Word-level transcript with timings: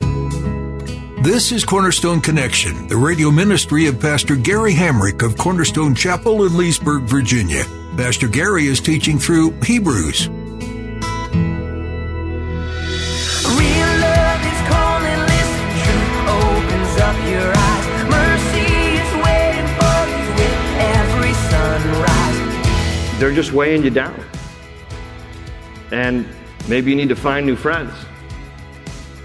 This 0.00 1.50
is 1.50 1.64
Cornerstone 1.64 2.20
Connection, 2.20 2.86
the 2.86 2.96
radio 2.96 3.28
ministry 3.28 3.86
of 3.86 3.98
Pastor 3.98 4.36
Gary 4.36 4.72
Hamrick 4.72 5.20
of 5.26 5.36
Cornerstone 5.36 5.92
Chapel 5.92 6.44
in 6.46 6.56
Leesburg, 6.56 7.02
Virginia. 7.02 7.64
Pastor 7.96 8.28
Gary 8.28 8.66
is 8.66 8.80
teaching 8.80 9.18
through 9.18 9.50
Hebrews. 9.62 10.28
Real 10.28 10.38
love 10.38 11.02
is 14.46 14.60
calling, 14.70 15.20
listen, 15.26 15.68
truth 15.82 16.22
opens 16.30 16.96
up 17.02 17.16
your 17.28 17.50
eyes. 17.52 17.86
Mercy 18.08 18.70
is 18.94 19.10
waiting 19.26 19.66
for 19.74 19.98
you 20.06 20.22
with 20.38 20.58
every 20.94 21.34
sunrise. 21.50 23.18
they're 23.18 23.34
just 23.34 23.52
weighing 23.52 23.82
you 23.82 23.90
down. 23.90 24.24
And 25.90 26.28
maybe 26.68 26.92
you 26.92 26.96
need 26.96 27.08
to 27.08 27.16
find 27.16 27.44
new 27.44 27.56
friends. 27.56 27.92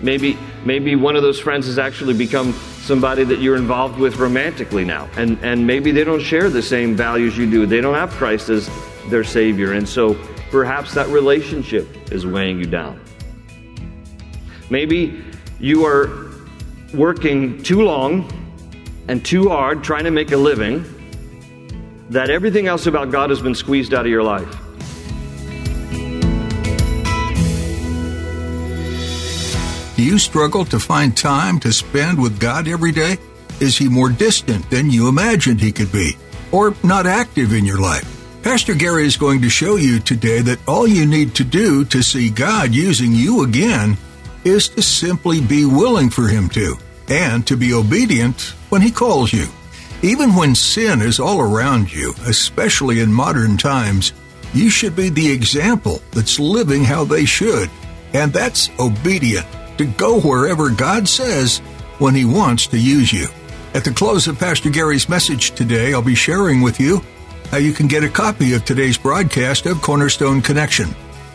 Maybe 0.02 0.40
maybe 0.66 0.96
one 0.96 1.16
of 1.16 1.24
those 1.24 1.40
friends 1.40 1.68
has 1.68 1.78
actually 1.78 2.14
become 2.14 2.54
somebody 2.54 3.24
that 3.24 3.40
you're 3.40 3.56
involved 3.56 4.00
with 4.00 4.18
romantically 4.18 4.86
now. 4.86 5.10
And 5.16 5.38
and 5.44 5.66
maybe 5.66 5.92
they 5.92 6.04
don't 6.04 6.22
share 6.22 6.50
the 6.50 6.62
same 6.62 6.96
values 6.96 7.38
you 7.38 7.50
do. 7.50 7.66
They 7.66 7.82
don't 7.82 7.96
have 7.96 8.12
Christ 8.12 8.50
as 8.50 8.70
their 9.10 9.24
savior. 9.24 9.74
And 9.74 9.88
so 9.88 10.16
perhaps 10.52 10.94
that 10.94 11.08
relationship 11.08 12.12
is 12.12 12.26
weighing 12.26 12.60
you 12.60 12.66
down. 12.66 13.00
Maybe 14.70 15.24
you 15.60 15.86
are 15.86 16.32
working 16.94 17.62
too 17.64 17.82
long 17.82 18.32
and 19.08 19.26
too 19.26 19.50
hard 19.50 19.84
trying 19.84 20.04
to 20.06 20.12
make 20.12 20.32
a 20.32 20.38
living 20.38 20.86
that 22.10 22.30
everything 22.30 22.68
else 22.68 22.86
about 22.86 23.12
God 23.12 23.30
has 23.30 23.42
been 23.42 23.56
squeezed 23.56 23.94
out 23.94 24.06
of 24.06 24.12
your 24.12 24.24
life. 24.24 24.63
Do 29.96 30.02
you 30.02 30.18
struggle 30.18 30.66
to 30.66 30.80
find 30.80 31.16
time 31.16 31.60
to 31.60 31.72
spend 31.72 32.20
with 32.20 32.40
God 32.40 32.68
every 32.68 32.92
day? 32.92 33.18
Is 33.60 33.78
he 33.78 33.88
more 33.88 34.10
distant 34.10 34.68
than 34.72 34.90
you 34.90 35.08
imagined 35.08 35.62
he 35.62 35.72
could 35.72 35.92
be? 35.92 36.18
Or 36.52 36.76
not 36.84 37.06
active 37.06 37.54
in 37.54 37.64
your 37.64 37.80
life? 37.80 38.10
Pastor 38.42 38.74
Gary 38.74 39.06
is 39.06 39.18
going 39.18 39.44
to 39.44 39.50
show 39.50 39.76
you 39.76 40.00
today 40.00 40.42
that 40.42 40.68
all 40.68 40.88
you 40.88 41.06
need 41.06 41.36
to 41.36 41.44
do 41.44 41.86
to 41.86 42.02
see 42.02 42.32
God 42.32 42.74
using 42.74 43.14
you 43.14 43.44
again 43.44 43.96
is 44.44 44.68
to 44.70 44.82
simply 44.82 45.40
be 45.40 45.64
willing 45.64 46.10
for 46.10 46.28
him 46.28 46.50
to, 46.50 46.76
and 47.08 47.46
to 47.46 47.56
be 47.56 47.72
obedient 47.74 48.56
when 48.70 48.82
he 48.82 48.90
calls 48.90 49.32
you. 49.32 49.46
Even 50.02 50.36
when 50.36 50.56
sin 50.56 51.02
is 51.04 51.20
all 51.20 51.40
around 51.40 51.94
you, 51.94 52.16
especially 52.26 53.00
in 53.00 53.14
modern 53.14 53.58
times, 53.58 54.12
you 54.56 54.72
should 54.72 54.96
be 54.96 55.10
the 55.10 55.32
example 55.32 56.02
that's 56.12 56.40
living 56.40 56.84
how 56.84 57.04
they 57.04 57.26
should. 57.26 57.70
And 58.14 58.34
that's 58.34 58.70
obedient 58.80 59.48
to 59.78 59.86
go 59.86 60.20
wherever 60.22 60.70
God 60.70 61.08
says 61.08 61.60
when 62.00 62.16
He 62.16 62.26
wants 62.26 62.68
to 62.68 62.78
use 62.78 63.12
you. 63.12 63.28
At 63.74 63.84
the 63.84 63.92
close 63.92 64.28
of 64.28 64.38
Pastor 64.38 64.70
Gary's 64.70 65.10
message 65.10 65.52
today, 65.52 65.94
I'll 65.94 66.02
be 66.02 66.16
sharing 66.16 66.62
with 66.62 66.80
you 66.80 67.02
how 67.50 67.58
you 67.58 67.74
can 67.74 67.88
get 67.88 68.04
a 68.04 68.10
copy 68.10 68.54
of 68.54 68.66
today's 68.66 68.98
broadcast 68.98 69.66
of 69.66 69.82
Cornerstone 69.82 70.42
Connection. 70.42 70.90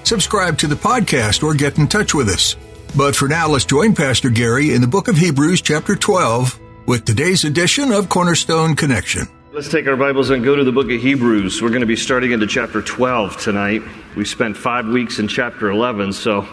Subscribe 0.05 0.57
to 0.59 0.67
the 0.67 0.75
podcast 0.75 1.43
or 1.43 1.55
get 1.55 1.79
in 1.79 1.87
touch 1.89 2.15
with 2.15 2.29
us. 2.29 2.57
But 2.97 3.15
for 3.15 3.29
now, 3.29 3.49
let's 3.49 3.65
join 3.65 3.95
Pastor 3.95 4.31
Gary 4.31 4.73
in 4.73 4.81
the 4.81 4.87
book 4.87 5.09
of 5.09 5.17
Hebrews, 5.17 5.61
chapter 5.61 5.95
12, 5.95 6.59
with 6.87 7.05
today's 7.05 7.45
edition 7.45 7.93
of 7.93 8.09
Cornerstone 8.09 8.75
Connection. 8.75 9.29
Let's 9.53 9.69
take 9.69 9.87
our 9.87 9.97
Bibles 9.97 10.31
and 10.31 10.45
go 10.45 10.57
to 10.57 10.65
the 10.65 10.73
book 10.73 10.91
of 10.91 11.01
Hebrews. 11.01 11.61
We're 11.61 11.69
going 11.69 11.81
to 11.81 11.87
be 11.87 11.97
starting 11.97 12.33
into 12.33 12.47
chapter 12.47 12.81
12 12.81 13.41
tonight. 13.41 13.83
We 14.17 14.25
spent 14.25 14.57
five 14.57 14.87
weeks 14.87 15.19
in 15.19 15.29
chapter 15.29 15.71
11, 15.71 16.13
so 16.13 16.49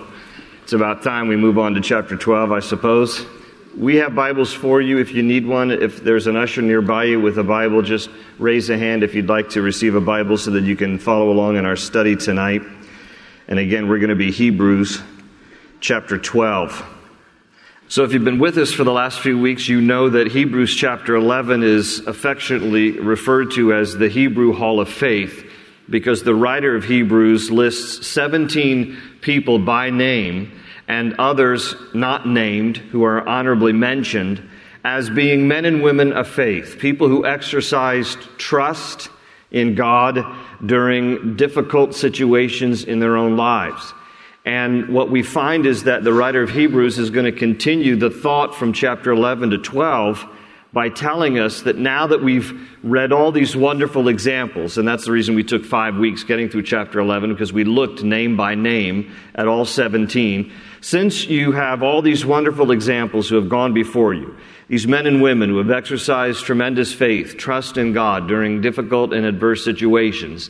it's 0.65 0.73
about 0.73 1.03
time 1.03 1.27
we 1.27 1.35
move 1.35 1.59
on 1.59 1.75
to 1.75 1.79
chapter 1.79 2.17
12, 2.17 2.51
I 2.51 2.59
suppose. 2.59 3.23
We 3.77 3.97
have 3.97 4.15
Bibles 4.15 4.51
for 4.51 4.81
you 4.81 4.97
if 4.97 5.11
you 5.11 5.21
need 5.21 5.45
one. 5.45 5.69
If 5.69 6.03
there's 6.03 6.25
an 6.25 6.35
usher 6.35 6.63
nearby 6.63 7.03
you 7.03 7.21
with 7.21 7.37
a 7.37 7.43
Bible, 7.43 7.83
just 7.83 8.09
raise 8.39 8.71
a 8.71 8.77
hand 8.79 9.03
if 9.03 9.13
you'd 9.13 9.29
like 9.29 9.51
to 9.51 9.61
receive 9.61 9.93
a 9.93 10.01
Bible 10.01 10.39
so 10.39 10.49
that 10.49 10.63
you 10.63 10.75
can 10.75 10.97
follow 10.97 11.29
along 11.29 11.57
in 11.57 11.67
our 11.67 11.75
study 11.75 12.15
tonight. 12.15 12.63
And 13.47 13.59
again, 13.59 13.87
we're 13.87 13.99
going 13.99 14.09
to 14.09 14.15
be 14.15 14.31
Hebrews 14.31 15.03
chapter 15.81 16.17
12. 16.17 16.83
So, 17.87 18.03
if 18.03 18.11
you've 18.11 18.23
been 18.23 18.39
with 18.39 18.57
us 18.57 18.71
for 18.71 18.83
the 18.83 18.91
last 18.91 19.19
few 19.19 19.37
weeks, 19.37 19.69
you 19.69 19.81
know 19.81 20.09
that 20.09 20.31
Hebrews 20.31 20.75
chapter 20.75 21.15
11 21.15 21.61
is 21.61 21.99
affectionately 22.07 22.93
referred 22.93 23.51
to 23.51 23.71
as 23.71 23.95
the 23.95 24.09
Hebrew 24.09 24.51
Hall 24.51 24.79
of 24.79 24.89
Faith 24.89 25.47
because 25.89 26.23
the 26.23 26.35
writer 26.35 26.75
of 26.75 26.85
Hebrews 26.85 27.51
lists 27.51 28.07
17 28.07 28.97
people 29.21 29.59
by 29.59 29.89
name 29.89 30.51
and 30.87 31.13
others 31.13 31.75
not 31.93 32.27
named 32.27 32.77
who 32.77 33.03
are 33.03 33.27
honorably 33.27 33.73
mentioned 33.73 34.47
as 34.83 35.09
being 35.09 35.47
men 35.47 35.65
and 35.65 35.81
women 35.81 36.13
of 36.13 36.27
faith, 36.27 36.77
people 36.79 37.07
who 37.07 37.25
exercised 37.25 38.19
trust 38.37 39.09
in 39.51 39.73
God 39.73 40.23
during 40.63 41.35
difficult 41.35 41.95
situations 41.95 42.83
in 42.83 42.99
their 42.99 43.17
own 43.17 43.35
lives. 43.35 43.93
And 44.45 44.89
what 44.89 45.09
we 45.09 45.23
find 45.23 45.65
is 45.65 45.83
that 45.85 46.03
the 46.03 46.13
writer 46.13 46.43
of 46.43 46.51
Hebrews 46.51 46.99
is 46.99 47.09
going 47.09 47.25
to 47.25 47.31
continue 47.31 47.95
the 47.95 48.11
thought 48.11 48.55
from 48.55 48.73
chapter 48.73 49.11
11 49.11 49.49
to 49.51 49.57
12 49.57 50.23
by 50.75 50.89
telling 50.89 51.39
us 51.39 51.61
that 51.61 51.77
now 51.77 52.05
that 52.05 52.21
we've 52.21 52.69
read 52.83 53.13
all 53.13 53.31
these 53.31 53.55
wonderful 53.55 54.09
examples, 54.09 54.77
and 54.77 54.85
that's 54.85 55.05
the 55.05 55.11
reason 55.13 55.33
we 55.33 55.41
took 55.41 55.63
five 55.63 55.95
weeks 55.95 56.25
getting 56.25 56.49
through 56.49 56.63
chapter 56.63 56.99
11, 56.99 57.31
because 57.31 57.53
we 57.53 57.63
looked 57.63 58.03
name 58.03 58.35
by 58.35 58.55
name 58.55 59.09
at 59.35 59.47
all 59.47 59.63
17. 59.63 60.51
Since 60.81 61.27
you 61.27 61.53
have 61.53 61.81
all 61.81 62.01
these 62.01 62.25
wonderful 62.25 62.71
examples 62.71 63.29
who 63.29 63.37
have 63.37 63.47
gone 63.47 63.73
before 63.73 64.13
you, 64.13 64.35
these 64.67 64.85
men 64.85 65.07
and 65.07 65.21
women 65.21 65.49
who 65.49 65.59
have 65.59 65.71
exercised 65.71 66.43
tremendous 66.43 66.93
faith, 66.93 67.37
trust 67.37 67.77
in 67.77 67.93
God 67.93 68.27
during 68.27 68.59
difficult 68.59 69.13
and 69.13 69.25
adverse 69.25 69.63
situations, 69.63 70.49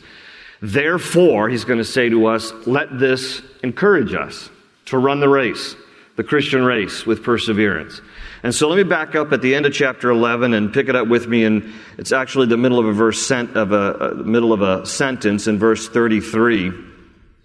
Therefore, 0.60 1.48
he's 1.48 1.64
going 1.64 1.78
to 1.78 1.84
say 1.84 2.08
to 2.08 2.26
us, 2.26 2.52
let 2.66 2.98
this 2.98 3.42
encourage 3.62 4.12
us 4.12 4.50
to 4.86 4.98
run 4.98 5.20
the 5.20 5.28
race, 5.28 5.76
the 6.16 6.24
Christian 6.24 6.64
race, 6.64 7.06
with 7.06 7.22
perseverance. 7.22 8.00
And 8.46 8.54
so 8.54 8.68
let 8.68 8.76
me 8.76 8.84
back 8.84 9.16
up 9.16 9.32
at 9.32 9.42
the 9.42 9.56
end 9.56 9.66
of 9.66 9.72
chapter 9.72 10.08
11 10.08 10.54
and 10.54 10.72
pick 10.72 10.88
it 10.88 10.94
up 10.94 11.08
with 11.08 11.26
me. 11.26 11.42
And 11.42 11.74
it's 11.98 12.12
actually 12.12 12.46
the 12.46 12.56
middle 12.56 12.78
of 12.78 12.86
a 12.86 12.92
verse, 12.92 13.26
sent, 13.26 13.56
of 13.56 13.72
a, 13.72 13.92
a 13.94 14.14
middle 14.14 14.52
of 14.52 14.62
a 14.62 14.86
sentence 14.86 15.48
in 15.48 15.58
verse 15.58 15.88
33. 15.88 16.72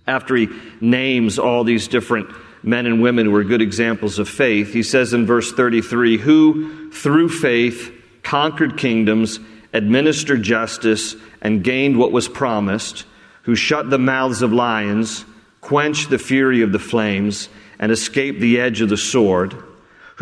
After 0.05 0.35
he 0.35 0.49
names 0.79 1.39
all 1.39 1.63
these 1.63 1.87
different 1.87 2.29
men 2.61 2.85
and 2.85 3.01
women 3.01 3.25
who 3.25 3.33
are 3.33 3.43
good 3.43 3.63
examples 3.63 4.19
of 4.19 4.29
faith, 4.29 4.73
he 4.73 4.83
says 4.83 5.11
in 5.11 5.25
verse 5.25 5.51
33, 5.51 6.19
who 6.19 6.91
through 6.91 7.29
faith 7.29 7.91
conquered 8.21 8.77
kingdoms, 8.77 9.39
administered 9.73 10.43
justice, 10.43 11.15
and 11.41 11.63
gained 11.63 11.97
what 11.97 12.11
was 12.11 12.29
promised, 12.29 13.05
who 13.41 13.55
shut 13.55 13.89
the 13.89 13.97
mouths 13.97 14.43
of 14.43 14.53
lions, 14.53 15.25
quenched 15.61 16.11
the 16.11 16.19
fury 16.19 16.61
of 16.61 16.71
the 16.71 16.77
flames, 16.77 17.49
and 17.79 17.91
escaped 17.91 18.39
the 18.39 18.59
edge 18.59 18.81
of 18.81 18.89
the 18.89 18.97
sword, 18.97 19.55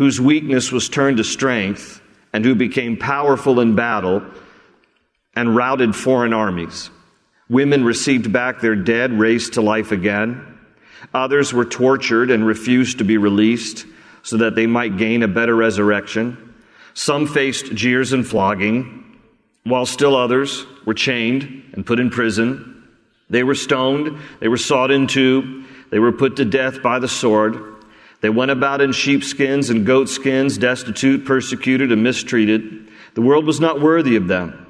whose 0.00 0.18
weakness 0.18 0.72
was 0.72 0.88
turned 0.88 1.18
to 1.18 1.22
strength, 1.22 2.00
and 2.32 2.42
who 2.42 2.54
became 2.54 2.96
powerful 2.96 3.60
in 3.60 3.74
battle 3.74 4.22
and 5.36 5.54
routed 5.54 5.94
foreign 5.94 6.32
armies. 6.32 6.88
Women 7.50 7.84
received 7.84 8.32
back 8.32 8.62
their 8.62 8.74
dead, 8.74 9.12
raised 9.12 9.52
to 9.54 9.60
life 9.60 9.92
again. 9.92 10.58
Others 11.12 11.52
were 11.52 11.66
tortured 11.66 12.30
and 12.30 12.46
refused 12.46 12.96
to 12.96 13.04
be 13.04 13.18
released 13.18 13.84
so 14.22 14.38
that 14.38 14.54
they 14.54 14.66
might 14.66 14.96
gain 14.96 15.22
a 15.22 15.28
better 15.28 15.54
resurrection. 15.54 16.54
Some 16.94 17.26
faced 17.26 17.74
jeers 17.74 18.14
and 18.14 18.26
flogging, 18.26 19.18
while 19.64 19.84
still 19.84 20.16
others 20.16 20.64
were 20.86 20.94
chained 20.94 21.72
and 21.74 21.84
put 21.84 22.00
in 22.00 22.08
prison. 22.08 22.88
They 23.28 23.42
were 23.42 23.54
stoned, 23.54 24.18
they 24.40 24.48
were 24.48 24.56
sawed 24.56 24.92
in 24.92 25.08
two, 25.08 25.66
they 25.90 25.98
were 25.98 26.10
put 26.10 26.36
to 26.36 26.46
death 26.46 26.82
by 26.82 27.00
the 27.00 27.06
sword. 27.06 27.79
They 28.20 28.30
went 28.30 28.50
about 28.50 28.80
in 28.80 28.92
sheepskins 28.92 29.70
and 29.70 29.86
goatskins, 29.86 30.58
destitute, 30.58 31.24
persecuted, 31.24 31.90
and 31.90 32.02
mistreated. 32.02 32.88
The 33.14 33.22
world 33.22 33.46
was 33.46 33.60
not 33.60 33.80
worthy 33.80 34.16
of 34.16 34.28
them. 34.28 34.66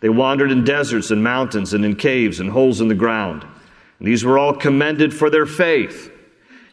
They 0.00 0.08
wandered 0.08 0.50
in 0.50 0.64
deserts 0.64 1.10
and 1.10 1.22
mountains 1.22 1.74
and 1.74 1.84
in 1.84 1.96
caves 1.96 2.40
and 2.40 2.50
holes 2.50 2.80
in 2.80 2.88
the 2.88 2.94
ground. 2.94 3.42
And 3.98 4.08
these 4.08 4.24
were 4.24 4.38
all 4.38 4.54
commended 4.54 5.14
for 5.14 5.30
their 5.30 5.46
faith. 5.46 6.10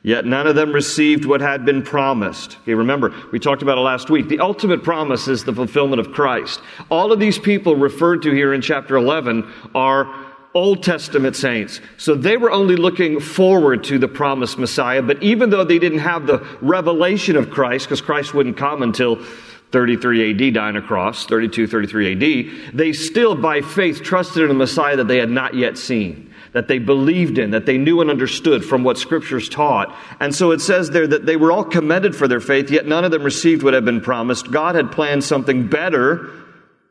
Yet 0.03 0.25
none 0.25 0.47
of 0.47 0.55
them 0.55 0.71
received 0.71 1.25
what 1.25 1.41
had 1.41 1.63
been 1.63 1.83
promised. 1.83 2.57
Okay, 2.63 2.73
remember, 2.73 3.13
we 3.31 3.39
talked 3.39 3.61
about 3.61 3.77
it 3.77 3.81
last 3.81 4.09
week. 4.09 4.29
The 4.29 4.39
ultimate 4.39 4.83
promise 4.83 5.27
is 5.27 5.43
the 5.43 5.53
fulfillment 5.53 5.99
of 5.99 6.11
Christ. 6.11 6.59
All 6.89 7.11
of 7.11 7.19
these 7.19 7.37
people 7.37 7.75
referred 7.75 8.23
to 8.23 8.31
here 8.31 8.53
in 8.53 8.61
chapter 8.61 8.95
11 8.95 9.51
are 9.75 10.30
Old 10.53 10.83
Testament 10.83 11.35
saints. 11.35 11.79
So 11.97 12.15
they 12.15 12.37
were 12.37 12.51
only 12.51 12.75
looking 12.75 13.19
forward 13.19 13.83
to 13.85 13.97
the 13.97 14.07
promised 14.07 14.57
Messiah, 14.57 15.01
but 15.01 15.21
even 15.23 15.49
though 15.49 15.63
they 15.63 15.79
didn't 15.79 15.99
have 15.99 16.27
the 16.27 16.45
revelation 16.61 17.35
of 17.37 17.49
Christ, 17.49 17.85
because 17.85 18.01
Christ 18.01 18.33
wouldn't 18.33 18.57
come 18.57 18.83
until 18.83 19.23
33 19.71 20.47
AD, 20.47 20.53
dying 20.53 20.75
a 20.75 20.81
cross, 20.81 21.25
32, 21.25 21.67
33 21.67 22.11
AD, 22.11 22.75
they 22.75 22.91
still 22.91 23.35
by 23.35 23.61
faith 23.61 24.03
trusted 24.03 24.43
in 24.43 24.51
a 24.51 24.53
Messiah 24.53 24.97
that 24.97 25.07
they 25.07 25.17
had 25.17 25.29
not 25.29 25.53
yet 25.53 25.77
seen 25.77 26.31
that 26.53 26.67
they 26.67 26.79
believed 26.79 27.37
in, 27.37 27.51
that 27.51 27.65
they 27.65 27.77
knew 27.77 28.01
and 28.01 28.09
understood 28.09 28.65
from 28.65 28.83
what 28.83 28.97
scriptures 28.97 29.47
taught. 29.47 29.95
And 30.19 30.35
so 30.35 30.51
it 30.51 30.59
says 30.59 30.89
there 30.89 31.07
that 31.07 31.25
they 31.25 31.37
were 31.37 31.51
all 31.51 31.63
commended 31.63 32.15
for 32.15 32.27
their 32.27 32.41
faith, 32.41 32.69
yet 32.69 32.85
none 32.85 33.05
of 33.05 33.11
them 33.11 33.23
received 33.23 33.63
what 33.63 33.73
had 33.73 33.85
been 33.85 34.01
promised. 34.01 34.51
God 34.51 34.75
had 34.75 34.91
planned 34.91 35.23
something 35.23 35.67
better 35.67 36.29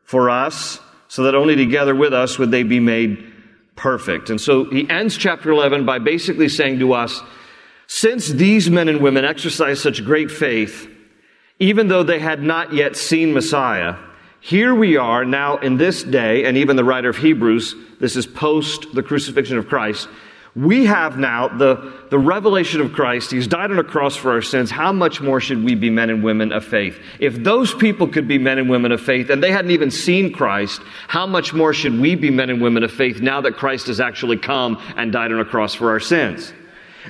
for 0.03 0.29
us, 0.29 0.79
so 1.07 1.23
that 1.23 1.35
only 1.35 1.55
together 1.55 1.93
with 1.93 2.13
us 2.13 2.39
would 2.39 2.51
they 2.51 2.63
be 2.63 2.79
made 2.79 3.30
perfect. 3.75 4.29
And 4.29 4.39
so 4.39 4.65
he 4.65 4.89
ends 4.89 5.17
chapter 5.17 5.51
11 5.51 5.85
by 5.85 5.99
basically 5.99 6.49
saying 6.49 6.79
to 6.79 6.93
us, 6.93 7.21
since 7.87 8.27
these 8.27 8.69
men 8.69 8.87
and 8.87 9.01
women 9.01 9.25
exercised 9.25 9.81
such 9.81 10.05
great 10.05 10.31
faith, 10.31 10.89
even 11.59 11.89
though 11.89 12.03
they 12.03 12.19
had 12.19 12.41
not 12.41 12.73
yet 12.73 12.95
seen 12.95 13.33
Messiah, 13.33 13.95
here 14.39 14.73
we 14.73 14.97
are 14.97 15.23
now 15.23 15.57
in 15.57 15.77
this 15.77 16.01
day, 16.01 16.45
and 16.45 16.57
even 16.57 16.75
the 16.75 16.83
writer 16.83 17.09
of 17.09 17.17
Hebrews, 17.17 17.75
this 17.99 18.15
is 18.15 18.25
post 18.25 18.87
the 18.93 19.03
crucifixion 19.03 19.57
of 19.57 19.67
Christ. 19.67 20.07
We 20.53 20.85
have 20.85 21.17
now 21.17 21.47
the, 21.47 21.93
the 22.09 22.19
revelation 22.19 22.81
of 22.81 22.91
Christ. 22.91 23.31
He's 23.31 23.47
died 23.47 23.71
on 23.71 23.79
a 23.79 23.85
cross 23.85 24.17
for 24.17 24.31
our 24.31 24.41
sins. 24.41 24.69
How 24.69 24.91
much 24.91 25.21
more 25.21 25.39
should 25.39 25.63
we 25.63 25.75
be 25.75 25.89
men 25.89 26.09
and 26.09 26.23
women 26.23 26.51
of 26.51 26.65
faith? 26.65 26.99
If 27.19 27.41
those 27.41 27.73
people 27.73 28.07
could 28.07 28.27
be 28.27 28.37
men 28.37 28.57
and 28.57 28.69
women 28.69 28.91
of 28.91 28.99
faith 28.99 29.29
and 29.29 29.41
they 29.41 29.51
hadn't 29.51 29.71
even 29.71 29.91
seen 29.91 30.33
Christ, 30.33 30.81
how 31.07 31.25
much 31.25 31.53
more 31.53 31.73
should 31.73 31.97
we 31.97 32.15
be 32.15 32.29
men 32.31 32.49
and 32.49 32.61
women 32.61 32.83
of 32.83 32.91
faith 32.91 33.21
now 33.21 33.39
that 33.41 33.55
Christ 33.55 33.87
has 33.87 34.01
actually 34.01 34.37
come 34.37 34.77
and 34.97 35.13
died 35.13 35.31
on 35.31 35.39
a 35.39 35.45
cross 35.45 35.73
for 35.73 35.89
our 35.89 36.01
sins? 36.01 36.51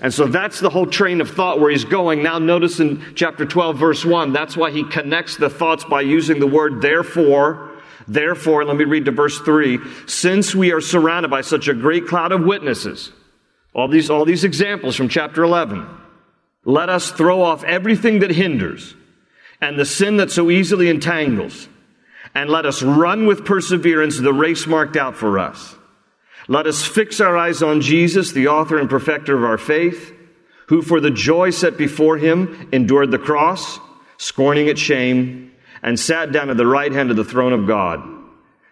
And 0.02 0.14
so 0.14 0.28
that's 0.28 0.60
the 0.60 0.70
whole 0.70 0.86
train 0.86 1.20
of 1.20 1.30
thought 1.32 1.60
where 1.60 1.72
he's 1.72 1.84
going. 1.84 2.24
Now, 2.24 2.40
notice 2.40 2.80
in 2.80 3.14
chapter 3.16 3.46
12, 3.46 3.78
verse 3.78 4.06
1, 4.06 4.32
that's 4.32 4.56
why 4.56 4.72
he 4.72 4.84
connects 4.84 5.36
the 5.36 5.50
thoughts 5.50 5.84
by 5.84 6.02
using 6.02 6.40
the 6.40 6.48
word 6.48 6.82
therefore. 6.82 7.72
Therefore, 8.08 8.64
let 8.66 8.78
me 8.78 8.86
read 8.86 9.06
to 9.06 9.12
verse 9.12 9.40
3 9.40 9.80
since 10.08 10.56
we 10.56 10.72
are 10.72 10.82
surrounded 10.82 11.30
by 11.30 11.42
such 11.42 11.68
a 11.68 11.74
great 11.74 12.08
cloud 12.08 12.32
of 12.32 12.44
witnesses, 12.44 13.12
all 13.74 13.88
these, 13.88 14.10
all 14.10 14.26
these 14.26 14.44
examples 14.44 14.96
from 14.96 15.10
chapter 15.10 15.44
11. 15.44 15.88
Let 16.66 16.90
us 16.90 17.12
throw 17.12 17.42
off 17.42 17.64
everything 17.64 18.20
that 18.20 18.32
hinders 18.32 18.96
and 19.62 19.78
the 19.78 19.86
sin 19.86 20.18
that 20.18 20.32
so 20.32 20.50
easily 20.50 20.90
entangles, 20.90 21.70
and 22.34 22.50
let 22.50 22.66
us 22.66 22.82
run 22.82 23.26
with 23.26 23.46
perseverance 23.46 24.20
the 24.20 24.34
race 24.34 24.66
marked 24.66 24.98
out 24.98 25.16
for 25.16 25.38
us. 25.38 25.76
Let 26.48 26.66
us 26.66 26.84
fix 26.84 27.22
our 27.22 27.38
eyes 27.38 27.62
on 27.62 27.82
Jesus, 27.82 28.32
the 28.32 28.48
author 28.48 28.80
and 28.80 28.90
perfecter 28.90 29.36
of 29.38 29.44
our 29.44 29.60
faith, 29.60 30.14
who 30.68 30.82
for 30.82 31.00
the 31.00 31.12
joy 31.12 31.52
set 31.52 31.78
before 31.78 32.18
him 32.18 32.70
endured 32.72 33.12
the 33.12 33.20
cross, 33.20 33.80
scorning 34.18 34.68
its 34.68 34.82
shame, 34.82 35.52
and 35.84 36.00
sat 36.00 36.32
down 36.32 36.50
at 36.50 36.58
the 36.58 36.66
right 36.66 36.92
hand 36.92 37.12
of 37.12 37.18
the 37.18 37.24
throne 37.24 37.54
of 37.54 37.68
God. 37.68 38.02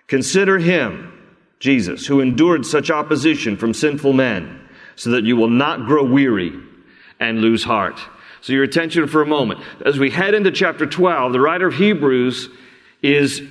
Consider 0.07 0.57
him, 0.57 1.13
Jesus, 1.59 2.07
who 2.07 2.19
endured 2.19 2.65
such 2.65 2.89
opposition 2.89 3.57
from 3.57 3.73
sinful 3.73 4.13
men 4.13 4.59
so 4.99 5.11
that 5.11 5.23
you 5.23 5.37
will 5.37 5.49
not 5.49 5.85
grow 5.85 6.03
weary 6.03 6.51
and 7.21 7.39
lose 7.39 7.63
heart. 7.63 8.01
So, 8.41 8.51
your 8.51 8.63
attention 8.63 9.07
for 9.07 9.21
a 9.21 9.25
moment. 9.25 9.61
As 9.85 9.97
we 9.97 10.09
head 10.09 10.33
into 10.33 10.51
chapter 10.51 10.85
12, 10.85 11.31
the 11.31 11.39
writer 11.39 11.67
of 11.67 11.75
Hebrews 11.75 12.49
is 13.01 13.41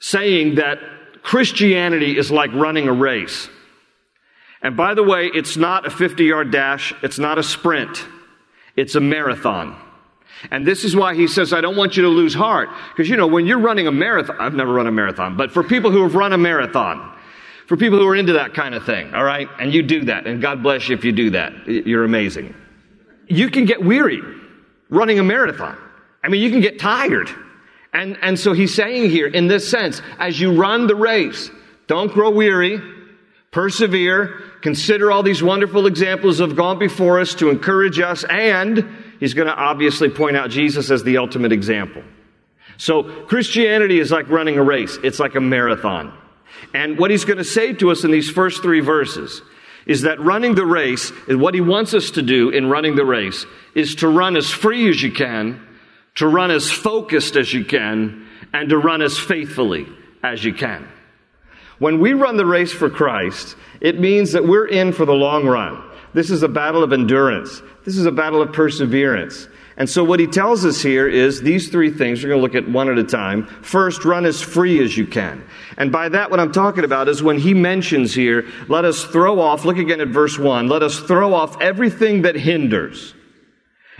saying 0.00 0.56
that 0.56 0.80
Christianity 1.22 2.18
is 2.18 2.32
like 2.32 2.52
running 2.52 2.88
a 2.88 2.92
race. 2.92 3.48
And 4.60 4.76
by 4.76 4.94
the 4.94 5.04
way, 5.04 5.30
it's 5.32 5.56
not 5.56 5.86
a 5.86 5.90
50 5.90 6.24
yard 6.24 6.50
dash, 6.50 6.92
it's 7.00 7.18
not 7.18 7.38
a 7.38 7.44
sprint, 7.44 8.04
it's 8.74 8.96
a 8.96 9.00
marathon. 9.00 9.80
And 10.50 10.66
this 10.66 10.82
is 10.82 10.96
why 10.96 11.14
he 11.14 11.28
says, 11.28 11.52
I 11.52 11.60
don't 11.60 11.76
want 11.76 11.96
you 11.96 12.02
to 12.02 12.08
lose 12.08 12.34
heart. 12.34 12.70
Because, 12.90 13.08
you 13.08 13.16
know, 13.16 13.28
when 13.28 13.46
you're 13.46 13.60
running 13.60 13.86
a 13.86 13.92
marathon, 13.92 14.36
I've 14.40 14.54
never 14.54 14.72
run 14.72 14.88
a 14.88 14.92
marathon, 14.92 15.36
but 15.36 15.52
for 15.52 15.62
people 15.62 15.92
who 15.92 16.02
have 16.02 16.16
run 16.16 16.32
a 16.32 16.38
marathon, 16.38 17.16
for 17.66 17.76
people 17.76 17.98
who 17.98 18.06
are 18.06 18.16
into 18.16 18.34
that 18.34 18.54
kind 18.54 18.74
of 18.74 18.84
thing, 18.84 19.14
all 19.14 19.24
right? 19.24 19.48
And 19.58 19.72
you 19.72 19.82
do 19.82 20.04
that, 20.06 20.26
and 20.26 20.42
God 20.42 20.62
bless 20.62 20.88
you 20.88 20.96
if 20.96 21.04
you 21.04 21.12
do 21.12 21.30
that. 21.30 21.66
You're 21.66 22.04
amazing. 22.04 22.54
You 23.26 23.50
can 23.50 23.64
get 23.64 23.82
weary 23.82 24.20
running 24.90 25.18
a 25.18 25.22
marathon. 25.22 25.78
I 26.22 26.28
mean, 26.28 26.42
you 26.42 26.50
can 26.50 26.60
get 26.60 26.78
tired. 26.78 27.30
And, 27.92 28.18
and 28.22 28.38
so 28.38 28.52
he's 28.52 28.74
saying 28.74 29.10
here, 29.10 29.26
in 29.26 29.48
this 29.48 29.68
sense, 29.68 30.00
as 30.18 30.40
you 30.40 30.54
run 30.54 30.86
the 30.86 30.94
race, 30.94 31.50
don't 31.86 32.12
grow 32.12 32.30
weary, 32.30 32.80
persevere, 33.50 34.40
consider 34.62 35.12
all 35.12 35.22
these 35.22 35.42
wonderful 35.42 35.86
examples 35.86 36.38
have 36.38 36.56
gone 36.56 36.78
before 36.78 37.20
us 37.20 37.34
to 37.36 37.50
encourage 37.50 38.00
us, 38.00 38.24
and 38.24 38.88
he's 39.20 39.34
going 39.34 39.48
to 39.48 39.54
obviously 39.54 40.08
point 40.08 40.36
out 40.36 40.50
Jesus 40.50 40.90
as 40.90 41.02
the 41.04 41.18
ultimate 41.18 41.52
example. 41.52 42.02
So 42.78 43.02
Christianity 43.26 44.00
is 44.00 44.10
like 44.10 44.28
running 44.28 44.56
a 44.56 44.62
race. 44.62 44.98
It's 45.04 45.18
like 45.18 45.34
a 45.34 45.40
marathon. 45.40 46.16
And 46.74 46.98
what 46.98 47.10
he's 47.10 47.24
going 47.24 47.38
to 47.38 47.44
say 47.44 47.72
to 47.74 47.90
us 47.90 48.04
in 48.04 48.10
these 48.10 48.30
first 48.30 48.62
three 48.62 48.80
verses 48.80 49.42
is 49.86 50.02
that 50.02 50.20
running 50.20 50.54
the 50.54 50.66
race, 50.66 51.10
what 51.28 51.54
he 51.54 51.60
wants 51.60 51.92
us 51.92 52.12
to 52.12 52.22
do 52.22 52.50
in 52.50 52.70
running 52.70 52.94
the 52.94 53.04
race, 53.04 53.44
is 53.74 53.96
to 53.96 54.08
run 54.08 54.36
as 54.36 54.50
free 54.50 54.88
as 54.88 55.02
you 55.02 55.10
can, 55.10 55.60
to 56.14 56.26
run 56.26 56.50
as 56.50 56.70
focused 56.70 57.36
as 57.36 57.52
you 57.52 57.64
can, 57.64 58.26
and 58.52 58.68
to 58.68 58.78
run 58.78 59.02
as 59.02 59.18
faithfully 59.18 59.86
as 60.22 60.44
you 60.44 60.54
can. 60.54 60.86
When 61.78 61.98
we 61.98 62.12
run 62.12 62.36
the 62.36 62.46
race 62.46 62.72
for 62.72 62.88
Christ, 62.88 63.56
it 63.80 63.98
means 63.98 64.32
that 64.32 64.46
we're 64.46 64.68
in 64.68 64.92
for 64.92 65.04
the 65.04 65.14
long 65.14 65.46
run. 65.46 65.82
This 66.14 66.30
is 66.30 66.44
a 66.44 66.48
battle 66.48 66.84
of 66.84 66.92
endurance. 66.92 67.60
This 67.84 67.96
is 67.96 68.06
a 68.06 68.12
battle 68.12 68.40
of 68.40 68.52
perseverance. 68.52 69.48
And 69.76 69.88
so 69.88 70.04
what 70.04 70.20
he 70.20 70.26
tells 70.26 70.64
us 70.64 70.82
here 70.82 71.08
is 71.08 71.40
these 71.40 71.68
three 71.68 71.90
things. 71.90 72.22
We're 72.22 72.28
going 72.28 72.40
to 72.40 72.42
look 72.42 72.54
at 72.54 72.70
one 72.70 72.90
at 72.90 72.98
a 72.98 73.04
time. 73.04 73.46
First, 73.46 74.04
run 74.04 74.26
as 74.26 74.42
free 74.42 74.82
as 74.82 74.96
you 74.96 75.06
can. 75.06 75.44
And 75.78 75.90
by 75.90 76.10
that, 76.10 76.30
what 76.30 76.40
I'm 76.40 76.52
talking 76.52 76.84
about 76.84 77.08
is 77.08 77.22
when 77.22 77.38
he 77.38 77.54
mentions 77.54 78.14
here, 78.14 78.46
let 78.68 78.84
us 78.84 79.04
throw 79.04 79.40
off, 79.40 79.64
look 79.64 79.78
again 79.78 80.00
at 80.00 80.08
verse 80.08 80.38
one, 80.38 80.68
let 80.68 80.82
us 80.82 80.98
throw 80.98 81.32
off 81.32 81.60
everything 81.60 82.22
that 82.22 82.36
hinders 82.36 83.14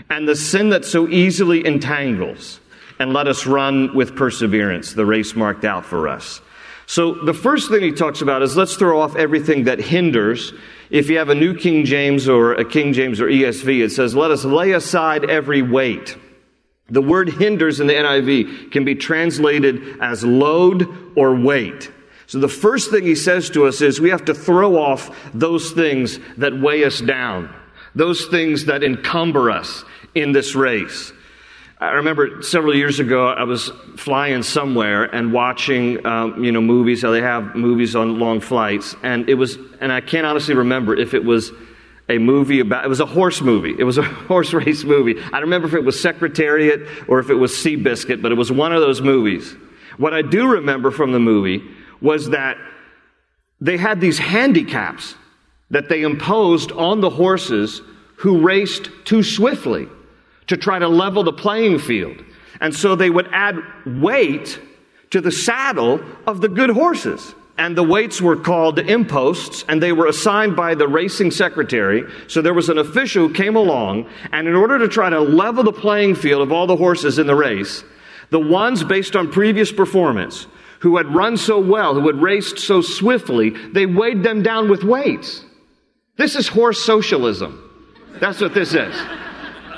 and 0.09 0.27
the 0.27 0.35
sin 0.35 0.69
that 0.69 0.85
so 0.85 1.07
easily 1.07 1.65
entangles, 1.65 2.59
and 2.99 3.13
let 3.13 3.27
us 3.27 3.45
run 3.47 3.95
with 3.95 4.15
perseverance 4.15 4.93
the 4.93 5.05
race 5.05 5.35
marked 5.35 5.65
out 5.65 5.85
for 5.85 6.07
us. 6.07 6.41
So 6.85 7.13
the 7.13 7.33
first 7.33 7.69
thing 7.69 7.81
he 7.81 7.91
talks 7.91 8.21
about 8.21 8.41
is 8.41 8.57
let's 8.57 8.75
throw 8.75 8.99
off 8.99 9.15
everything 9.15 9.65
that 9.65 9.79
hinders. 9.79 10.53
If 10.89 11.09
you 11.09 11.17
have 11.17 11.29
a 11.29 11.35
New 11.35 11.55
King 11.55 11.85
James 11.85 12.27
or 12.27 12.53
a 12.53 12.65
King 12.65 12.93
James 12.93 13.21
or 13.21 13.27
ESV, 13.27 13.83
it 13.83 13.91
says, 13.91 14.15
let 14.15 14.31
us 14.31 14.43
lay 14.43 14.71
aside 14.71 15.29
every 15.29 15.61
weight. 15.61 16.17
The 16.89 17.01
word 17.01 17.29
hinders 17.29 17.79
in 17.79 17.87
the 17.87 17.93
NIV 17.93 18.71
can 18.71 18.85
be 18.85 18.95
translated 18.95 19.99
as 20.01 20.23
load 20.23 20.87
or 21.15 21.35
weight. 21.35 21.91
So 22.27 22.39
the 22.39 22.49
first 22.49 22.91
thing 22.91 23.03
he 23.03 23.15
says 23.15 23.49
to 23.51 23.65
us 23.65 23.81
is 23.81 24.01
we 24.01 24.09
have 24.09 24.25
to 24.25 24.33
throw 24.33 24.77
off 24.77 25.15
those 25.33 25.71
things 25.71 26.19
that 26.37 26.59
weigh 26.59 26.83
us 26.83 26.99
down, 26.99 27.53
those 27.95 28.25
things 28.25 28.65
that 28.65 28.83
encumber 28.83 29.49
us 29.49 29.83
in 30.13 30.31
this 30.31 30.55
race. 30.55 31.13
I 31.83 31.95
remember 31.95 32.41
several 32.41 32.73
years 32.73 33.01
ago, 33.01 33.27
I 33.27 33.43
was 33.43 33.69
flying 33.97 34.41
somewhere 34.41 35.03
and 35.03 35.33
watching, 35.33 36.05
um, 36.05 36.41
you 36.41 36.53
know, 36.53 36.61
movies. 36.61 37.01
How 37.01 37.11
they 37.11 37.19
have 37.19 37.55
movies 37.55 37.93
on 37.93 38.19
long 38.19 38.39
flights, 38.39 38.95
and 39.03 39.29
it 39.29 39.33
was, 39.33 39.57
and 39.81 39.91
I 39.91 39.99
can't 39.99 40.25
honestly 40.25 40.55
remember 40.55 40.95
if 40.95 41.13
it 41.13 41.25
was 41.25 41.51
a 42.07 42.19
movie 42.19 42.61
about. 42.61 42.85
It 42.85 42.87
was 42.87 43.01
a 43.01 43.05
horse 43.05 43.41
movie. 43.41 43.75
It 43.77 43.83
was 43.83 43.97
a 43.97 44.03
horse 44.31 44.53
race 44.53 44.85
movie. 44.85 45.19
I 45.21 45.31
don't 45.31 45.41
remember 45.41 45.67
if 45.67 45.73
it 45.73 45.83
was 45.83 46.01
Secretariat 46.01 46.87
or 47.09 47.19
if 47.19 47.29
it 47.29 47.35
was 47.35 47.51
Seabiscuit, 47.51 48.21
but 48.21 48.31
it 48.31 48.35
was 48.35 48.49
one 48.49 48.71
of 48.71 48.79
those 48.79 49.01
movies. 49.01 49.53
What 49.97 50.13
I 50.13 50.21
do 50.21 50.53
remember 50.53 50.89
from 50.89 51.11
the 51.11 51.19
movie 51.19 51.69
was 51.99 52.29
that 52.29 52.55
they 53.59 53.75
had 53.75 53.99
these 53.99 54.19
handicaps 54.19 55.15
that 55.69 55.89
they 55.89 56.03
imposed 56.03 56.71
on 56.71 57.01
the 57.01 57.09
horses 57.09 57.81
who 58.15 58.39
raced 58.39 58.89
too 59.03 59.21
swiftly 59.21 59.89
to 60.47 60.57
try 60.57 60.79
to 60.79 60.87
level 60.87 61.23
the 61.23 61.33
playing 61.33 61.79
field. 61.79 62.23
And 62.61 62.73
so 62.73 62.95
they 62.95 63.09
would 63.09 63.27
add 63.31 63.57
weight 63.85 64.59
to 65.11 65.21
the 65.21 65.31
saddle 65.31 66.03
of 66.25 66.41
the 66.41 66.49
good 66.49 66.69
horses. 66.69 67.35
And 67.57 67.77
the 67.77 67.83
weights 67.83 68.19
were 68.19 68.35
called 68.35 68.79
imposts, 68.79 69.63
and 69.67 69.81
they 69.81 69.91
were 69.91 70.07
assigned 70.07 70.55
by 70.55 70.73
the 70.73 70.87
racing 70.87 71.29
secretary. 71.29 72.03
So 72.27 72.41
there 72.41 72.53
was 72.53 72.69
an 72.69 72.79
official 72.79 73.27
who 73.27 73.33
came 73.33 73.55
along, 73.55 74.09
and 74.31 74.47
in 74.47 74.55
order 74.55 74.79
to 74.79 74.87
try 74.87 75.11
to 75.11 75.19
level 75.19 75.63
the 75.63 75.71
playing 75.71 76.15
field 76.15 76.41
of 76.41 76.51
all 76.51 76.65
the 76.65 76.75
horses 76.75 77.19
in 77.19 77.27
the 77.27 77.35
race, 77.35 77.83
the 78.31 78.39
ones 78.39 78.83
based 78.83 79.15
on 79.15 79.31
previous 79.31 79.71
performance, 79.71 80.47
who 80.79 80.97
had 80.97 81.13
run 81.13 81.37
so 81.37 81.59
well, 81.59 81.93
who 81.93 82.07
had 82.07 82.21
raced 82.21 82.57
so 82.57 82.81
swiftly, 82.81 83.51
they 83.51 83.85
weighed 83.85 84.23
them 84.23 84.41
down 84.41 84.67
with 84.67 84.83
weights. 84.83 85.45
This 86.17 86.35
is 86.35 86.47
horse 86.47 86.83
socialism. 86.83 87.59
That's 88.19 88.41
what 88.41 88.55
this 88.55 88.73
is. 88.73 88.95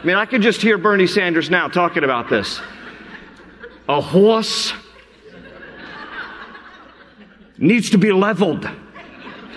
I 0.06 0.08
mean, 0.08 0.18
I 0.18 0.28
could 0.28 0.44
just 0.44 0.62
hear 0.62 0.78
Bernie 0.78 1.08
Sanders 1.08 1.50
now 1.50 1.68
talking 1.68 2.04
about 2.04 2.30
this. 2.30 2.62
A 3.90 4.00
horse 4.00 4.72
needs 7.58 7.90
to 7.90 7.98
be 7.98 8.12
leveled 8.12 8.70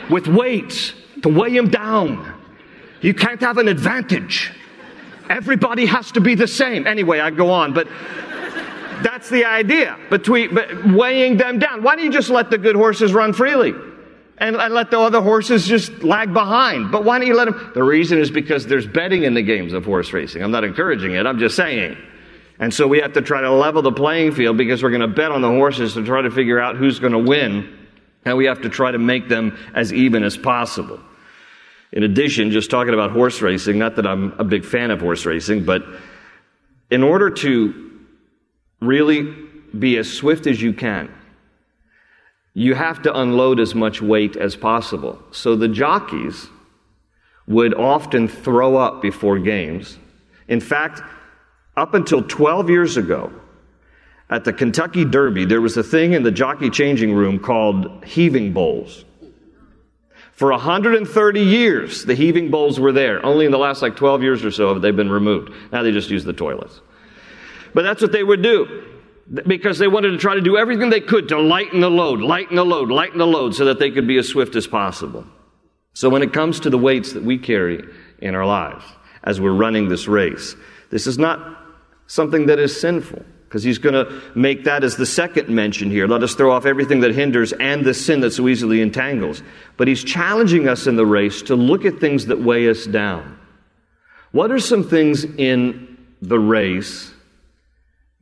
with 0.08 0.26
weights 0.26 0.94
to 1.20 1.28
weigh 1.28 1.54
him 1.54 1.68
down. 1.68 2.32
You 3.02 3.12
can't 3.12 3.42
have 3.42 3.58
an 3.58 3.68
advantage. 3.68 4.50
Everybody 5.28 5.84
has 5.84 6.12
to 6.12 6.20
be 6.22 6.34
the 6.34 6.48
same. 6.48 6.86
Anyway, 6.86 7.20
I 7.20 7.28
go 7.28 7.50
on, 7.50 7.74
but 7.74 7.86
that's 9.02 9.28
the 9.28 9.44
idea 9.44 9.98
between 10.08 10.54
but 10.54 10.86
weighing 10.86 11.36
them 11.36 11.58
down. 11.58 11.82
Why 11.82 11.94
don't 11.94 12.06
you 12.06 12.10
just 12.10 12.30
let 12.30 12.48
the 12.48 12.56
good 12.56 12.74
horses 12.74 13.12
run 13.12 13.34
freely? 13.34 13.74
And, 14.40 14.56
let 14.56 14.90
the 14.90 15.00
other 15.00 15.20
horses 15.20 15.66
just 15.66 16.04
lag 16.04 16.32
behind. 16.32 16.92
But 16.92 17.04
why 17.04 17.18
don't 17.18 17.26
you 17.26 17.36
let 17.36 17.46
them? 17.46 17.72
The 17.74 17.82
reason 17.82 18.18
is 18.18 18.30
because 18.30 18.66
there's 18.66 18.86
betting 18.86 19.24
in 19.24 19.34
the 19.34 19.42
games 19.42 19.72
of 19.72 19.84
horse 19.84 20.12
racing. 20.12 20.42
I'm 20.42 20.50
not 20.50 20.64
encouraging 20.64 21.12
it, 21.12 21.26
I'm 21.26 21.38
just 21.38 21.56
saying. 21.56 21.96
And 22.60 22.72
so 22.72 22.86
we 22.86 23.00
have 23.00 23.12
to 23.12 23.22
try 23.22 23.40
to 23.40 23.50
level 23.52 23.82
the 23.82 23.92
playing 23.92 24.32
field 24.32 24.56
because 24.56 24.82
we're 24.82 24.90
going 24.90 25.00
to 25.00 25.08
bet 25.08 25.30
on 25.30 25.42
the 25.42 25.48
horses 25.48 25.94
to 25.94 26.04
try 26.04 26.22
to 26.22 26.30
figure 26.30 26.60
out 26.60 26.76
who's 26.76 26.98
going 26.98 27.12
to 27.12 27.18
win. 27.18 27.88
And 28.24 28.36
we 28.36 28.46
have 28.46 28.62
to 28.62 28.68
try 28.68 28.90
to 28.90 28.98
make 28.98 29.28
them 29.28 29.56
as 29.74 29.92
even 29.92 30.24
as 30.24 30.36
possible. 30.36 31.00
In 31.92 32.02
addition, 32.02 32.50
just 32.50 32.70
talking 32.70 32.94
about 32.94 33.12
horse 33.12 33.40
racing, 33.40 33.78
not 33.78 33.96
that 33.96 34.06
I'm 34.06 34.32
a 34.38 34.44
big 34.44 34.64
fan 34.64 34.90
of 34.90 35.00
horse 35.00 35.24
racing, 35.24 35.64
but 35.64 35.84
in 36.90 37.02
order 37.02 37.30
to 37.30 37.92
really 38.80 39.34
be 39.78 39.96
as 39.96 40.12
swift 40.12 40.46
as 40.46 40.60
you 40.60 40.72
can, 40.72 41.12
you 42.58 42.74
have 42.74 43.02
to 43.02 43.16
unload 43.16 43.60
as 43.60 43.72
much 43.72 44.02
weight 44.02 44.36
as 44.36 44.56
possible. 44.56 45.22
So 45.30 45.54
the 45.54 45.68
jockeys 45.68 46.48
would 47.46 47.72
often 47.72 48.26
throw 48.26 48.76
up 48.76 49.00
before 49.00 49.38
games. 49.38 49.96
In 50.48 50.58
fact, 50.58 51.00
up 51.76 51.94
until 51.94 52.20
12 52.20 52.68
years 52.68 52.96
ago, 52.96 53.32
at 54.28 54.42
the 54.42 54.52
Kentucky 54.52 55.04
Derby, 55.04 55.44
there 55.44 55.60
was 55.60 55.76
a 55.76 55.84
thing 55.84 56.14
in 56.14 56.24
the 56.24 56.32
jockey 56.32 56.68
changing 56.68 57.14
room 57.14 57.38
called 57.38 58.04
heaving 58.04 58.52
bowls. 58.52 59.04
For 60.32 60.50
130 60.50 61.40
years, 61.40 62.04
the 62.04 62.16
heaving 62.16 62.50
bowls 62.50 62.80
were 62.80 62.92
there. 62.92 63.24
Only 63.24 63.46
in 63.46 63.52
the 63.52 63.58
last 63.58 63.82
like 63.82 63.94
12 63.94 64.24
years 64.24 64.44
or 64.44 64.50
so 64.50 64.72
have 64.72 64.82
they 64.82 64.90
been 64.90 65.10
removed. 65.10 65.52
Now 65.70 65.84
they 65.84 65.92
just 65.92 66.10
use 66.10 66.24
the 66.24 66.32
toilets. 66.32 66.80
But 67.72 67.82
that's 67.82 68.02
what 68.02 68.10
they 68.10 68.24
would 68.24 68.42
do 68.42 68.97
because 69.30 69.78
they 69.78 69.88
wanted 69.88 70.10
to 70.10 70.18
try 70.18 70.34
to 70.34 70.40
do 70.40 70.56
everything 70.56 70.90
they 70.90 71.00
could 71.00 71.28
to 71.28 71.40
lighten 71.40 71.80
the 71.80 71.90
load, 71.90 72.20
lighten 72.20 72.56
the 72.56 72.64
load, 72.64 72.90
lighten 72.90 73.18
the 73.18 73.26
load 73.26 73.54
so 73.54 73.66
that 73.66 73.78
they 73.78 73.90
could 73.90 74.06
be 74.06 74.18
as 74.18 74.28
swift 74.28 74.56
as 74.56 74.66
possible. 74.66 75.24
So 75.92 76.08
when 76.08 76.22
it 76.22 76.32
comes 76.32 76.60
to 76.60 76.70
the 76.70 76.78
weights 76.78 77.12
that 77.12 77.22
we 77.22 77.38
carry 77.38 77.84
in 78.20 78.34
our 78.34 78.46
lives 78.46 78.84
as 79.22 79.40
we're 79.40 79.52
running 79.52 79.88
this 79.88 80.08
race, 80.08 80.56
this 80.90 81.06
is 81.06 81.18
not 81.18 81.58
something 82.06 82.46
that 82.46 82.58
is 82.58 82.80
sinful 82.80 83.22
because 83.44 83.62
he's 83.62 83.78
going 83.78 83.94
to 83.94 84.22
make 84.34 84.64
that 84.64 84.84
as 84.84 84.96
the 84.96 85.06
second 85.06 85.48
mention 85.48 85.90
here. 85.90 86.06
Let 86.06 86.22
us 86.22 86.34
throw 86.34 86.52
off 86.52 86.66
everything 86.66 87.00
that 87.00 87.14
hinders 87.14 87.52
and 87.52 87.84
the 87.84 87.94
sin 87.94 88.20
that 88.20 88.32
so 88.32 88.46
easily 88.48 88.80
entangles. 88.80 89.42
But 89.76 89.88
he's 89.88 90.04
challenging 90.04 90.68
us 90.68 90.86
in 90.86 90.96
the 90.96 91.06
race 91.06 91.42
to 91.42 91.56
look 91.56 91.84
at 91.84 91.98
things 91.98 92.26
that 92.26 92.40
weigh 92.40 92.68
us 92.68 92.86
down. 92.86 93.38
What 94.32 94.50
are 94.50 94.58
some 94.58 94.84
things 94.84 95.24
in 95.24 95.96
the 96.20 96.38
race 96.38 97.12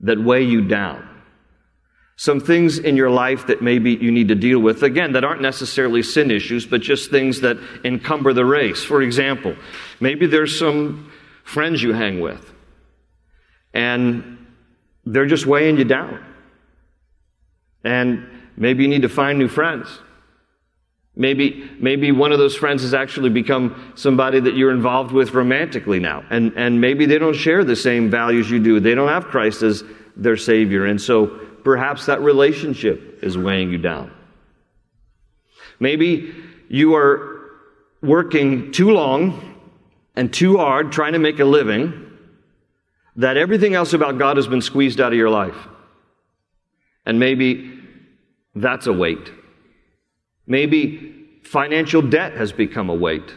that 0.00 0.22
weigh 0.22 0.44
you 0.44 0.62
down? 0.62 1.08
Some 2.16 2.40
things 2.40 2.78
in 2.78 2.96
your 2.96 3.10
life 3.10 3.46
that 3.48 3.60
maybe 3.60 3.92
you 3.92 4.10
need 4.10 4.28
to 4.28 4.34
deal 4.34 4.58
with, 4.58 4.82
again, 4.82 5.12
that 5.12 5.24
aren't 5.24 5.42
necessarily 5.42 6.02
sin 6.02 6.30
issues, 6.30 6.64
but 6.64 6.80
just 6.80 7.10
things 7.10 7.42
that 7.42 7.58
encumber 7.84 8.32
the 8.32 8.44
race. 8.44 8.82
For 8.82 9.02
example, 9.02 9.54
maybe 10.00 10.26
there's 10.26 10.58
some 10.58 11.12
friends 11.44 11.82
you 11.82 11.92
hang 11.92 12.20
with, 12.20 12.54
and 13.74 14.46
they're 15.04 15.26
just 15.26 15.46
weighing 15.46 15.76
you 15.76 15.84
down. 15.84 16.24
And 17.84 18.26
maybe 18.56 18.82
you 18.82 18.88
need 18.88 19.02
to 19.02 19.10
find 19.10 19.38
new 19.38 19.48
friends. 19.48 19.86
Maybe, 21.18 21.68
maybe 21.80 22.12
one 22.12 22.32
of 22.32 22.38
those 22.38 22.54
friends 22.54 22.82
has 22.82 22.92
actually 22.92 23.30
become 23.30 23.92
somebody 23.94 24.38
that 24.38 24.54
you're 24.54 24.70
involved 24.70 25.12
with 25.12 25.32
romantically 25.32 25.98
now. 25.98 26.22
And, 26.28 26.52
and 26.56 26.78
maybe 26.78 27.06
they 27.06 27.18
don't 27.18 27.34
share 27.34 27.64
the 27.64 27.74
same 27.74 28.10
values 28.10 28.50
you 28.50 28.58
do. 28.58 28.80
They 28.80 28.94
don't 28.94 29.08
have 29.08 29.24
Christ 29.24 29.62
as 29.62 29.82
their 30.14 30.36
Savior. 30.36 30.84
And 30.84 31.00
so 31.00 31.28
perhaps 31.64 32.04
that 32.06 32.20
relationship 32.20 33.20
is 33.22 33.38
weighing 33.38 33.70
you 33.70 33.78
down. 33.78 34.12
Maybe 35.80 36.34
you 36.68 36.94
are 36.96 37.50
working 38.02 38.72
too 38.72 38.90
long 38.90 39.56
and 40.16 40.32
too 40.32 40.58
hard 40.58 40.92
trying 40.92 41.14
to 41.14 41.18
make 41.18 41.40
a 41.40 41.44
living 41.46 42.12
that 43.16 43.38
everything 43.38 43.74
else 43.74 43.94
about 43.94 44.18
God 44.18 44.36
has 44.36 44.46
been 44.46 44.60
squeezed 44.60 45.00
out 45.00 45.12
of 45.12 45.18
your 45.18 45.30
life. 45.30 45.56
And 47.06 47.18
maybe 47.18 47.78
that's 48.54 48.86
a 48.86 48.92
weight. 48.92 49.30
Maybe 50.46 51.14
financial 51.42 52.02
debt 52.02 52.32
has 52.34 52.52
become 52.52 52.90
a 52.90 52.94
weight. 52.94 53.34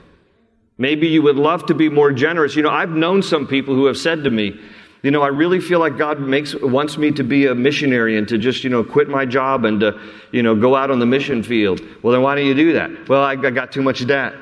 Maybe 0.77 1.07
you 1.07 1.21
would 1.23 1.35
love 1.35 1.65
to 1.67 1.73
be 1.73 1.89
more 1.89 2.11
generous. 2.11 2.55
You 2.55 2.63
know, 2.63 2.69
I've 2.69 2.91
known 2.91 3.21
some 3.21 3.47
people 3.47 3.75
who 3.75 3.85
have 3.85 3.97
said 3.97 4.23
to 4.23 4.29
me, 4.29 4.59
you 5.01 5.11
know, 5.11 5.21
I 5.21 5.27
really 5.27 5.61
feel 5.61 5.79
like 5.79 5.97
God 5.97 6.19
makes 6.19 6.53
wants 6.55 6.97
me 6.97 7.11
to 7.11 7.23
be 7.23 7.45
a 7.45 7.55
missionary 7.55 8.17
and 8.17 8.27
to 8.27 8.37
just, 8.37 8.63
you 8.63 8.69
know, 8.69 8.83
quit 8.83 9.07
my 9.07 9.25
job 9.25 9.63
and 9.63 9.79
to, 9.79 9.99
you 10.31 10.43
know, 10.43 10.55
go 10.55 10.75
out 10.75 10.91
on 10.91 10.99
the 10.99 11.05
mission 11.05 11.41
field. 11.41 11.81
Well, 12.03 12.13
then 12.13 12.21
why 12.21 12.35
don't 12.35 12.45
you 12.45 12.53
do 12.53 12.73
that? 12.73 13.07
Well, 13.07 13.23
I 13.23 13.35
got 13.35 13.71
too 13.71 13.81
much 13.81 14.05
debt, 14.05 14.33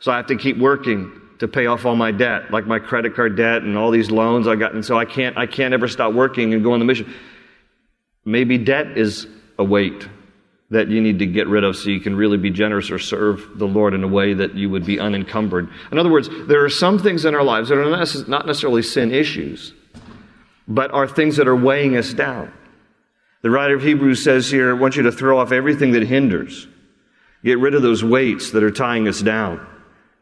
so 0.00 0.12
I 0.12 0.16
have 0.16 0.26
to 0.26 0.36
keep 0.36 0.58
working 0.58 1.18
to 1.38 1.48
pay 1.48 1.66
off 1.66 1.86
all 1.86 1.96
my 1.96 2.10
debt, 2.10 2.50
like 2.50 2.66
my 2.66 2.78
credit 2.78 3.14
card 3.14 3.36
debt 3.36 3.62
and 3.62 3.76
all 3.76 3.90
these 3.90 4.10
loans 4.10 4.46
I 4.46 4.54
got, 4.54 4.74
and 4.74 4.84
so 4.84 4.98
I 4.98 5.06
can't, 5.06 5.36
I 5.36 5.46
can't 5.46 5.72
ever 5.72 5.88
stop 5.88 6.12
working 6.12 6.52
and 6.52 6.62
go 6.62 6.72
on 6.72 6.78
the 6.78 6.84
mission. 6.84 7.12
Maybe 8.24 8.58
debt 8.58 8.98
is 8.98 9.26
a 9.58 9.64
weight 9.64 10.08
that 10.72 10.88
you 10.88 11.02
need 11.02 11.18
to 11.18 11.26
get 11.26 11.46
rid 11.48 11.64
of 11.64 11.76
so 11.76 11.90
you 11.90 12.00
can 12.00 12.16
really 12.16 12.38
be 12.38 12.50
generous 12.50 12.90
or 12.90 12.98
serve 12.98 13.58
the 13.58 13.66
Lord 13.66 13.92
in 13.92 14.02
a 14.02 14.08
way 14.08 14.32
that 14.32 14.54
you 14.54 14.70
would 14.70 14.86
be 14.86 14.98
unencumbered. 14.98 15.68
In 15.92 15.98
other 15.98 16.10
words, 16.10 16.30
there 16.46 16.64
are 16.64 16.70
some 16.70 16.98
things 16.98 17.26
in 17.26 17.34
our 17.34 17.44
lives 17.44 17.68
that 17.68 17.76
are 17.76 18.26
not 18.26 18.46
necessarily 18.46 18.82
sin 18.82 19.12
issues, 19.12 19.74
but 20.66 20.90
are 20.90 21.06
things 21.06 21.36
that 21.36 21.46
are 21.46 21.54
weighing 21.54 21.98
us 21.98 22.14
down. 22.14 22.50
The 23.42 23.50
writer 23.50 23.74
of 23.74 23.82
Hebrews 23.82 24.24
says 24.24 24.50
here, 24.50 24.70
I 24.70 24.80
want 24.80 24.96
you 24.96 25.02
to 25.02 25.12
throw 25.12 25.38
off 25.38 25.52
everything 25.52 25.92
that 25.92 26.04
hinders. 26.04 26.66
Get 27.44 27.58
rid 27.58 27.74
of 27.74 27.82
those 27.82 28.02
weights 28.02 28.52
that 28.52 28.62
are 28.62 28.70
tying 28.70 29.08
us 29.08 29.20
down. 29.20 29.66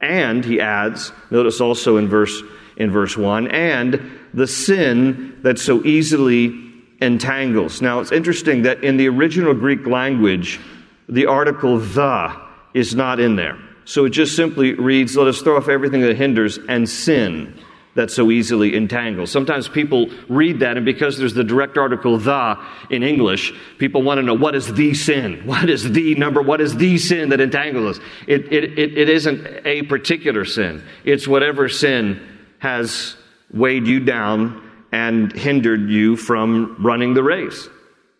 And, 0.01 0.45
he 0.45 0.61
adds, 0.61 1.13
notice 1.31 1.61
also 1.61 1.97
in 1.97 2.09
verse, 2.09 2.43
in 2.77 2.91
verse 2.91 3.17
1, 3.17 3.53
and 3.53 4.19
the 4.35 4.49
sin 4.49 5.39
that 5.43 5.61
so 5.61 5.85
easily 5.85 6.70
entangles. 7.01 7.81
Now, 7.81 8.01
it's 8.01 8.13
interesting 8.13 8.63
that 8.63 8.85
in 8.85 8.97
the 8.97 9.09
original 9.09 9.55
Greek 9.55 9.87
language, 9.87 10.61
the 11.09 11.27
article 11.27 11.79
the 11.79 12.37
is 12.75 12.95
not 12.95 13.21
in 13.21 13.37
there. 13.37 13.59
So 13.85 14.05
it 14.05 14.11
just 14.11 14.37
simply 14.37 14.75
reads, 14.75 15.17
let 15.17 15.27
us 15.27 15.41
throw 15.41 15.57
off 15.57 15.69
everything 15.69 16.03
that 16.03 16.17
hinders 16.17 16.59
and 16.69 16.89
sin 16.89 17.59
that 17.95 18.11
so 18.11 18.31
easily 18.31 18.77
entangles. 18.77 19.33
Sometimes 19.33 19.69
people 19.69 20.11
read 20.29 20.61
that, 20.61 20.77
and 20.77 20.87
because 20.87 21.19
there's 21.19 21.35
the 21.35 21.43
direct 21.43 21.77
article 21.77 22.19
the 22.19 22.57
in 22.89 23.03
English, 23.03 23.53
people 23.79 24.03
want 24.03 24.19
to 24.19 24.23
know 24.23 24.35
what 24.35 24.55
is 24.55 24.73
the 24.73 24.95
sin? 24.95 25.43
What 25.45 25.69
is 25.69 25.91
the 25.91 26.15
number? 26.15 26.41
What 26.41 26.61
is 26.61 26.77
the 26.77 26.99
sin 26.99 27.31
that 27.31 27.41
entangles 27.41 27.99
us? 27.99 28.05
It, 28.29 28.53
it, 28.53 28.79
it, 28.79 28.97
it 28.97 29.09
isn't 29.09 29.67
a 29.67 29.83
particular 29.83 30.45
sin, 30.45 30.85
it's 31.05 31.27
whatever 31.27 31.69
sin 31.69 32.21
has 32.61 33.17
weighed 33.53 33.87
you 33.87 33.99
down 33.99 34.70
and 34.93 35.33
hindered 35.33 35.89
you 35.89 36.17
from 36.17 36.77
running 36.81 37.15
the 37.15 37.23
race. 37.23 37.69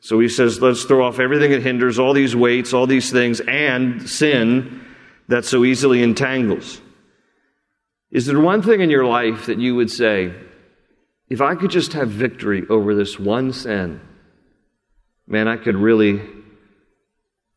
So 0.01 0.19
he 0.19 0.29
says, 0.29 0.63
let's 0.63 0.85
throw 0.85 1.07
off 1.07 1.19
everything 1.19 1.51
that 1.51 1.63
hinders, 1.63 1.99
all 1.99 2.15
these 2.15 2.35
weights, 2.35 2.73
all 2.73 2.87
these 2.87 3.11
things, 3.11 3.41
and 3.41 4.09
sin 4.09 4.85
that 5.29 5.45
so 5.45 5.65
easily 5.65 6.03
entangles. 6.03 6.81
Is 8.11 8.27
there 8.27 8.41
one 8.41 8.63
thing 8.63 8.81
in 8.81 8.91
your 8.91 9.05
life 9.05 9.47
that 9.47 9.59
you 9.59 9.75
would 9.77 9.91
say, 9.91 10.35
if 11.29 11.41
I 11.41 11.55
could 11.55 11.71
just 11.71 11.93
have 11.93 12.09
victory 12.09 12.67
over 12.69 12.95
this 12.95 13.19
one 13.19 13.53
sin, 13.53 14.01
man, 15.27 15.47
I 15.47 15.57
could 15.57 15.77
really, 15.77 16.21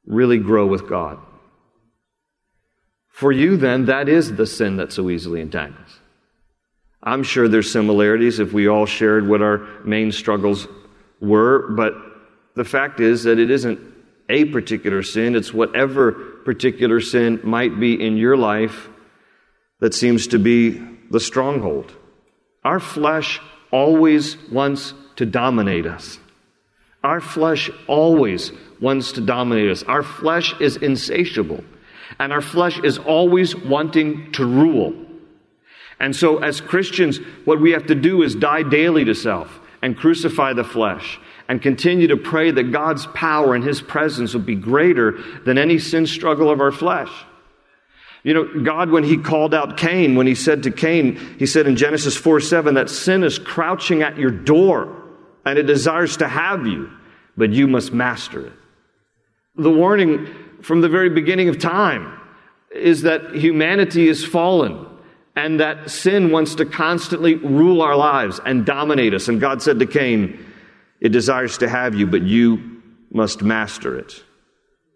really 0.05 0.37
grow 0.37 0.67
with 0.67 0.87
God? 0.87 1.17
For 3.07 3.31
you, 3.31 3.57
then, 3.57 3.85
that 3.85 4.09
is 4.09 4.35
the 4.35 4.45
sin 4.45 4.77
that 4.77 4.91
so 4.91 5.09
easily 5.09 5.39
entangles. 5.39 5.99
I'm 7.03 7.23
sure 7.23 7.49
there's 7.49 7.71
similarities 7.71 8.39
if 8.39 8.53
we 8.53 8.67
all 8.67 8.85
shared 8.85 9.27
what 9.27 9.41
our 9.41 9.67
main 9.83 10.11
struggles 10.11 10.67
were, 11.19 11.69
but 11.71 11.93
the 12.55 12.63
fact 12.63 13.01
is 13.01 13.23
that 13.23 13.39
it 13.39 13.51
isn't 13.51 13.79
a 14.29 14.45
particular 14.45 15.03
sin, 15.03 15.35
it's 15.35 15.53
whatever 15.53 16.13
particular 16.45 17.01
sin 17.01 17.41
might 17.43 17.77
be 17.77 18.01
in 18.01 18.15
your 18.15 18.37
life 18.37 18.89
that 19.79 19.93
seems 19.93 20.27
to 20.27 20.39
be 20.39 20.81
the 21.11 21.19
stronghold. 21.19 21.91
Our 22.63 22.79
flesh 22.79 23.41
always 23.69 24.37
wants 24.49 24.93
to 25.17 25.25
dominate 25.25 25.85
us. 25.85 26.19
Our 27.03 27.19
flesh 27.19 27.69
always 27.87 28.53
wants 28.79 29.11
to 29.13 29.21
dominate 29.21 29.69
us. 29.69 29.83
Our 29.83 30.03
flesh 30.03 30.55
is 30.61 30.77
insatiable, 30.77 31.63
and 32.17 32.31
our 32.31 32.41
flesh 32.41 32.79
is 32.79 32.97
always 32.97 33.55
wanting 33.55 34.31
to 34.33 34.45
rule. 34.45 34.95
And 36.03 36.13
so, 36.13 36.39
as 36.39 36.59
Christians, 36.59 37.19
what 37.45 37.61
we 37.61 37.71
have 37.71 37.85
to 37.85 37.95
do 37.95 38.23
is 38.23 38.35
die 38.35 38.63
daily 38.63 39.05
to 39.05 39.15
self 39.15 39.61
and 39.81 39.95
crucify 39.95 40.51
the 40.51 40.65
flesh 40.65 41.17
and 41.47 41.61
continue 41.61 42.07
to 42.07 42.17
pray 42.17 42.51
that 42.51 42.73
God's 42.73 43.05
power 43.15 43.55
and 43.55 43.63
His 43.63 43.81
presence 43.81 44.33
will 44.33 44.41
be 44.41 44.55
greater 44.55 45.17
than 45.45 45.57
any 45.57 45.79
sin 45.79 46.05
struggle 46.05 46.49
of 46.49 46.59
our 46.59 46.73
flesh. 46.73 47.09
You 48.23 48.33
know, 48.33 48.63
God, 48.63 48.89
when 48.89 49.05
He 49.05 49.15
called 49.15 49.53
out 49.53 49.77
Cain, 49.77 50.15
when 50.15 50.27
He 50.27 50.35
said 50.35 50.63
to 50.63 50.71
Cain, 50.71 51.15
He 51.39 51.45
said 51.45 51.67
in 51.67 51.77
Genesis 51.77 52.17
4 52.17 52.41
7, 52.41 52.73
that 52.73 52.89
sin 52.89 53.23
is 53.23 53.39
crouching 53.39 54.01
at 54.01 54.17
your 54.17 54.31
door 54.31 55.01
and 55.45 55.57
it 55.57 55.63
desires 55.63 56.17
to 56.17 56.27
have 56.27 56.67
you, 56.67 56.91
but 57.37 57.53
you 57.53 57.65
must 57.65 57.93
master 57.93 58.47
it. 58.47 58.53
The 59.55 59.71
warning 59.71 60.27
from 60.63 60.81
the 60.81 60.89
very 60.89 61.11
beginning 61.11 61.47
of 61.47 61.59
time 61.59 62.19
is 62.75 63.03
that 63.03 63.35
humanity 63.35 64.09
is 64.09 64.25
fallen 64.25 64.89
and 65.35 65.59
that 65.59 65.89
sin 65.89 66.31
wants 66.31 66.55
to 66.55 66.65
constantly 66.65 67.35
rule 67.35 67.81
our 67.81 67.95
lives 67.95 68.39
and 68.45 68.65
dominate 68.65 69.13
us. 69.13 69.27
And 69.27 69.41
God 69.41 69.61
said 69.61 69.79
to 69.79 69.85
Cain, 69.85 70.43
It 70.99 71.09
desires 71.09 71.57
to 71.59 71.69
have 71.69 71.95
you, 71.95 72.05
but 72.05 72.21
you 72.21 72.81
must 73.11 73.41
master 73.41 73.97
it. 73.97 74.23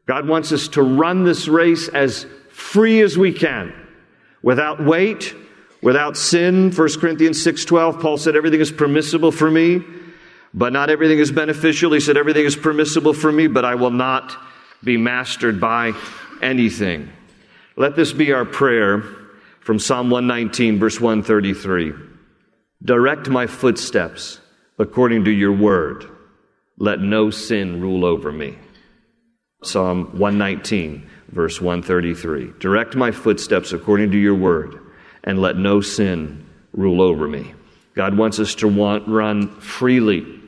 God 0.07 0.27
wants 0.27 0.51
us 0.51 0.67
to 0.69 0.83
run 0.83 1.23
this 1.23 1.47
race 1.47 1.87
as 1.87 2.25
free 2.49 3.01
as 3.01 3.17
we 3.17 3.33
can, 3.33 3.73
without 4.41 4.83
weight, 4.83 5.35
without 5.81 6.15
sin. 6.17 6.71
1 6.71 6.99
Corinthians 6.99 7.41
6:12 7.41 7.99
Paul 7.99 8.17
said 8.17 8.35
everything 8.35 8.61
is 8.61 8.71
permissible 8.71 9.31
for 9.31 9.49
me, 9.49 9.83
but 10.53 10.71
not 10.71 10.89
everything 10.89 11.19
is 11.19 11.31
beneficial. 11.31 11.91
He 11.93 11.99
said 11.99 12.15
everything 12.15 12.45
is 12.45 12.55
permissible 12.55 13.13
for 13.13 13.31
me, 13.31 13.47
but 13.47 13.65
I 13.65 13.75
will 13.75 13.91
not 13.91 14.35
be 14.83 14.97
mastered 14.97 15.59
by 15.59 15.93
anything. 16.41 17.09
Let 17.75 17.95
this 17.95 18.13
be 18.13 18.31
our 18.31 18.45
prayer 18.45 19.03
from 19.67 19.79
Psalm 19.79 20.09
119, 20.09 20.79
verse 20.79 20.97
133. 21.01 21.91
Direct 22.85 23.27
my 23.27 23.47
footsteps 23.47 24.39
according 24.79 25.25
to 25.25 25.29
your 25.29 25.51
word. 25.51 26.05
Let 26.77 27.01
no 27.01 27.31
sin 27.31 27.81
rule 27.81 28.05
over 28.05 28.31
me. 28.31 28.57
Psalm 29.63 30.17
119, 30.17 31.09
verse 31.27 31.59
133. 31.59 32.53
Direct 32.61 32.95
my 32.95 33.11
footsteps 33.11 33.73
according 33.73 34.11
to 34.11 34.17
your 34.17 34.35
word, 34.35 34.79
and 35.25 35.41
let 35.41 35.57
no 35.57 35.81
sin 35.81 36.47
rule 36.71 37.01
over 37.01 37.27
me. 37.27 37.53
God 37.93 38.17
wants 38.17 38.39
us 38.39 38.55
to 38.55 38.69
want, 38.69 39.05
run 39.09 39.49
freely, 39.59 40.41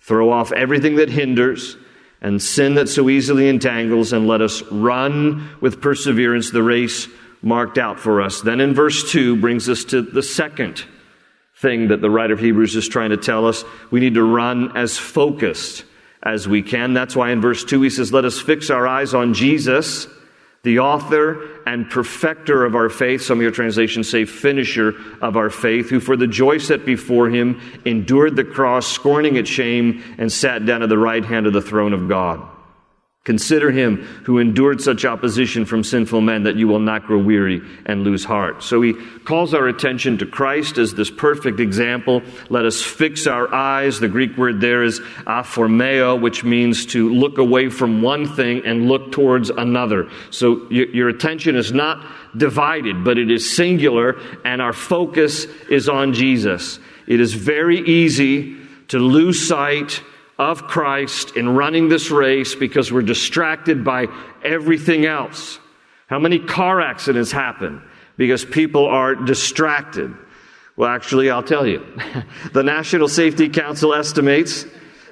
throw 0.00 0.32
off 0.32 0.50
everything 0.52 0.96
that 0.96 1.10
hinders 1.10 1.76
and 2.22 2.40
sin 2.40 2.76
that 2.76 2.88
so 2.88 3.10
easily 3.10 3.50
entangles, 3.50 4.14
and 4.14 4.26
let 4.26 4.40
us 4.40 4.62
run 4.72 5.46
with 5.60 5.82
perseverance 5.82 6.52
the 6.52 6.62
race 6.62 7.06
marked 7.42 7.78
out 7.78 8.00
for 8.00 8.20
us. 8.20 8.40
Then 8.40 8.60
in 8.60 8.74
verse 8.74 9.10
2 9.10 9.36
brings 9.36 9.68
us 9.68 9.84
to 9.84 10.02
the 10.02 10.22
second 10.22 10.84
thing 11.56 11.88
that 11.88 12.00
the 12.00 12.10
writer 12.10 12.34
of 12.34 12.40
Hebrews 12.40 12.76
is 12.76 12.88
trying 12.88 13.10
to 13.10 13.16
tell 13.16 13.46
us. 13.46 13.64
We 13.90 14.00
need 14.00 14.14
to 14.14 14.22
run 14.22 14.76
as 14.76 14.98
focused 14.98 15.84
as 16.22 16.48
we 16.48 16.62
can. 16.62 16.92
That's 16.92 17.16
why 17.16 17.30
in 17.30 17.40
verse 17.40 17.64
2 17.64 17.82
he 17.82 17.90
says, 17.90 18.12
Let 18.12 18.24
us 18.24 18.38
fix 18.38 18.68
our 18.68 18.86
eyes 18.86 19.14
on 19.14 19.32
Jesus, 19.32 20.06
the 20.64 20.80
author 20.80 21.62
and 21.66 21.88
perfecter 21.88 22.64
of 22.64 22.74
our 22.74 22.88
faith. 22.88 23.22
Some 23.22 23.38
of 23.38 23.42
your 23.42 23.52
translations 23.52 24.10
say 24.10 24.24
finisher 24.24 24.94
of 25.22 25.36
our 25.36 25.50
faith, 25.50 25.88
who 25.88 26.00
for 26.00 26.16
the 26.16 26.26
joy 26.26 26.58
set 26.58 26.84
before 26.84 27.30
him 27.30 27.60
endured 27.84 28.36
the 28.36 28.44
cross, 28.44 28.86
scorning 28.86 29.36
its 29.36 29.48
shame, 29.48 30.02
and 30.18 30.30
sat 30.30 30.66
down 30.66 30.82
at 30.82 30.88
the 30.88 30.98
right 30.98 31.24
hand 31.24 31.46
of 31.46 31.52
the 31.52 31.62
throne 31.62 31.92
of 31.92 32.08
God. 32.08 32.46
Consider 33.26 33.72
him 33.72 33.96
who 34.22 34.38
endured 34.38 34.80
such 34.80 35.04
opposition 35.04 35.64
from 35.64 35.82
sinful 35.82 36.20
men 36.20 36.44
that 36.44 36.54
you 36.54 36.68
will 36.68 36.78
not 36.78 37.06
grow 37.06 37.18
weary 37.18 37.60
and 37.84 38.04
lose 38.04 38.24
heart. 38.24 38.62
So 38.62 38.80
he 38.80 38.92
calls 39.24 39.52
our 39.52 39.66
attention 39.66 40.16
to 40.18 40.26
Christ 40.26 40.78
as 40.78 40.94
this 40.94 41.10
perfect 41.10 41.58
example. 41.58 42.22
Let 42.50 42.64
us 42.66 42.80
fix 42.80 43.26
our 43.26 43.52
eyes. 43.52 43.98
The 43.98 44.06
Greek 44.06 44.36
word 44.36 44.60
there 44.60 44.84
is 44.84 45.00
aphormeo, 45.26 46.20
which 46.20 46.44
means 46.44 46.86
to 46.86 47.12
look 47.12 47.38
away 47.38 47.68
from 47.68 48.00
one 48.00 48.32
thing 48.32 48.64
and 48.64 48.86
look 48.86 49.10
towards 49.10 49.50
another. 49.50 50.08
So 50.30 50.70
your 50.70 51.08
attention 51.08 51.56
is 51.56 51.72
not 51.72 52.06
divided, 52.36 53.02
but 53.02 53.18
it 53.18 53.28
is 53.28 53.56
singular, 53.56 54.20
and 54.44 54.62
our 54.62 54.72
focus 54.72 55.46
is 55.68 55.88
on 55.88 56.12
Jesus. 56.12 56.78
It 57.08 57.18
is 57.18 57.34
very 57.34 57.80
easy 57.80 58.56
to 58.86 59.00
lose 59.00 59.48
sight 59.48 60.00
of 60.38 60.64
Christ 60.64 61.36
in 61.36 61.48
running 61.48 61.88
this 61.88 62.10
race 62.10 62.54
because 62.54 62.92
we're 62.92 63.02
distracted 63.02 63.84
by 63.84 64.06
everything 64.44 65.06
else. 65.06 65.58
How 66.08 66.18
many 66.18 66.38
car 66.38 66.80
accidents 66.80 67.32
happen 67.32 67.82
because 68.16 68.44
people 68.44 68.86
are 68.86 69.14
distracted? 69.14 70.14
Well, 70.76 70.90
actually, 70.90 71.30
I'll 71.30 71.42
tell 71.42 71.66
you. 71.66 71.84
the 72.52 72.62
National 72.62 73.08
Safety 73.08 73.48
Council 73.48 73.94
estimates 73.94 74.66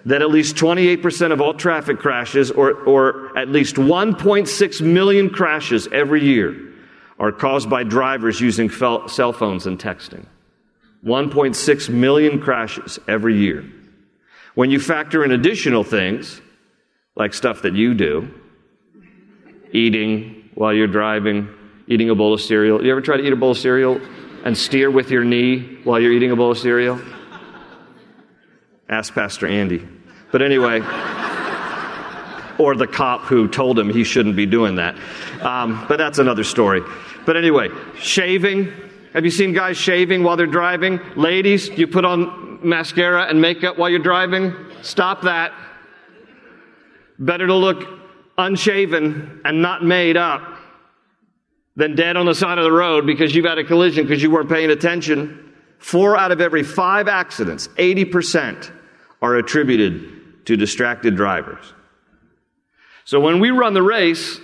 that 0.04 0.20
at 0.20 0.30
least 0.30 0.56
28% 0.56 1.32
of 1.32 1.40
all 1.40 1.54
traffic 1.54 1.98
crashes, 1.98 2.50
or, 2.50 2.72
or 2.84 3.36
at 3.38 3.48
least 3.48 3.76
1.6 3.76 4.80
million 4.82 5.30
crashes 5.30 5.88
every 5.90 6.22
year, 6.22 6.54
are 7.18 7.32
caused 7.32 7.70
by 7.70 7.82
drivers 7.82 8.40
using 8.40 8.68
cell 8.68 9.32
phones 9.32 9.66
and 9.66 9.78
texting. 9.78 10.26
1.6 11.04 11.88
million 11.88 12.40
crashes 12.40 12.98
every 13.08 13.36
year. 13.38 13.64
When 14.54 14.70
you 14.70 14.78
factor 14.78 15.24
in 15.24 15.32
additional 15.32 15.82
things, 15.84 16.40
like 17.16 17.34
stuff 17.34 17.62
that 17.62 17.74
you 17.74 17.94
do, 17.94 18.32
eating 19.72 20.50
while 20.54 20.72
you're 20.72 20.86
driving, 20.86 21.48
eating 21.88 22.10
a 22.10 22.14
bowl 22.14 22.34
of 22.34 22.40
cereal. 22.40 22.82
You 22.84 22.90
ever 22.92 23.00
try 23.00 23.16
to 23.16 23.24
eat 23.24 23.32
a 23.32 23.36
bowl 23.36 23.50
of 23.52 23.58
cereal 23.58 24.00
and 24.44 24.56
steer 24.56 24.90
with 24.90 25.10
your 25.10 25.24
knee 25.24 25.78
while 25.84 26.00
you're 26.00 26.12
eating 26.12 26.30
a 26.30 26.36
bowl 26.36 26.52
of 26.52 26.58
cereal? 26.58 27.00
Ask 28.88 29.14
Pastor 29.14 29.46
Andy. 29.46 29.86
But 30.30 30.42
anyway, 30.42 30.80
or 32.58 32.76
the 32.76 32.86
cop 32.86 33.22
who 33.22 33.48
told 33.48 33.78
him 33.78 33.90
he 33.90 34.04
shouldn't 34.04 34.36
be 34.36 34.46
doing 34.46 34.76
that. 34.76 34.96
Um, 35.40 35.84
but 35.88 35.96
that's 35.96 36.18
another 36.18 36.44
story. 36.44 36.82
But 37.26 37.36
anyway, 37.36 37.70
shaving. 37.98 38.72
Have 39.12 39.24
you 39.24 39.30
seen 39.30 39.52
guys 39.52 39.76
shaving 39.76 40.22
while 40.22 40.36
they're 40.36 40.46
driving? 40.46 41.00
Ladies, 41.16 41.68
you 41.68 41.86
put 41.86 42.04
on 42.04 42.53
mascara 42.64 43.24
and 43.24 43.40
makeup 43.40 43.78
while 43.78 43.90
you're 43.90 43.98
driving? 43.98 44.54
Stop 44.82 45.22
that. 45.22 45.52
Better 47.18 47.46
to 47.46 47.54
look 47.54 47.86
unshaven 48.36 49.40
and 49.44 49.62
not 49.62 49.84
made 49.84 50.16
up 50.16 50.42
than 51.76 51.94
dead 51.94 52.16
on 52.16 52.26
the 52.26 52.34
side 52.34 52.58
of 52.58 52.64
the 52.64 52.72
road 52.72 53.06
because 53.06 53.34
you've 53.34 53.44
had 53.44 53.58
a 53.58 53.64
collision 53.64 54.04
because 54.04 54.22
you 54.22 54.30
weren't 54.30 54.48
paying 54.48 54.70
attention. 54.70 55.52
Four 55.78 56.16
out 56.16 56.32
of 56.32 56.40
every 56.40 56.62
five 56.62 57.08
accidents, 57.08 57.68
80%, 57.68 58.72
are 59.20 59.36
attributed 59.36 60.46
to 60.46 60.56
distracted 60.56 61.16
drivers. 61.16 61.72
So 63.04 63.20
when 63.20 63.40
we 63.40 63.50
run 63.50 63.74
the 63.74 63.82
race, 63.82 64.40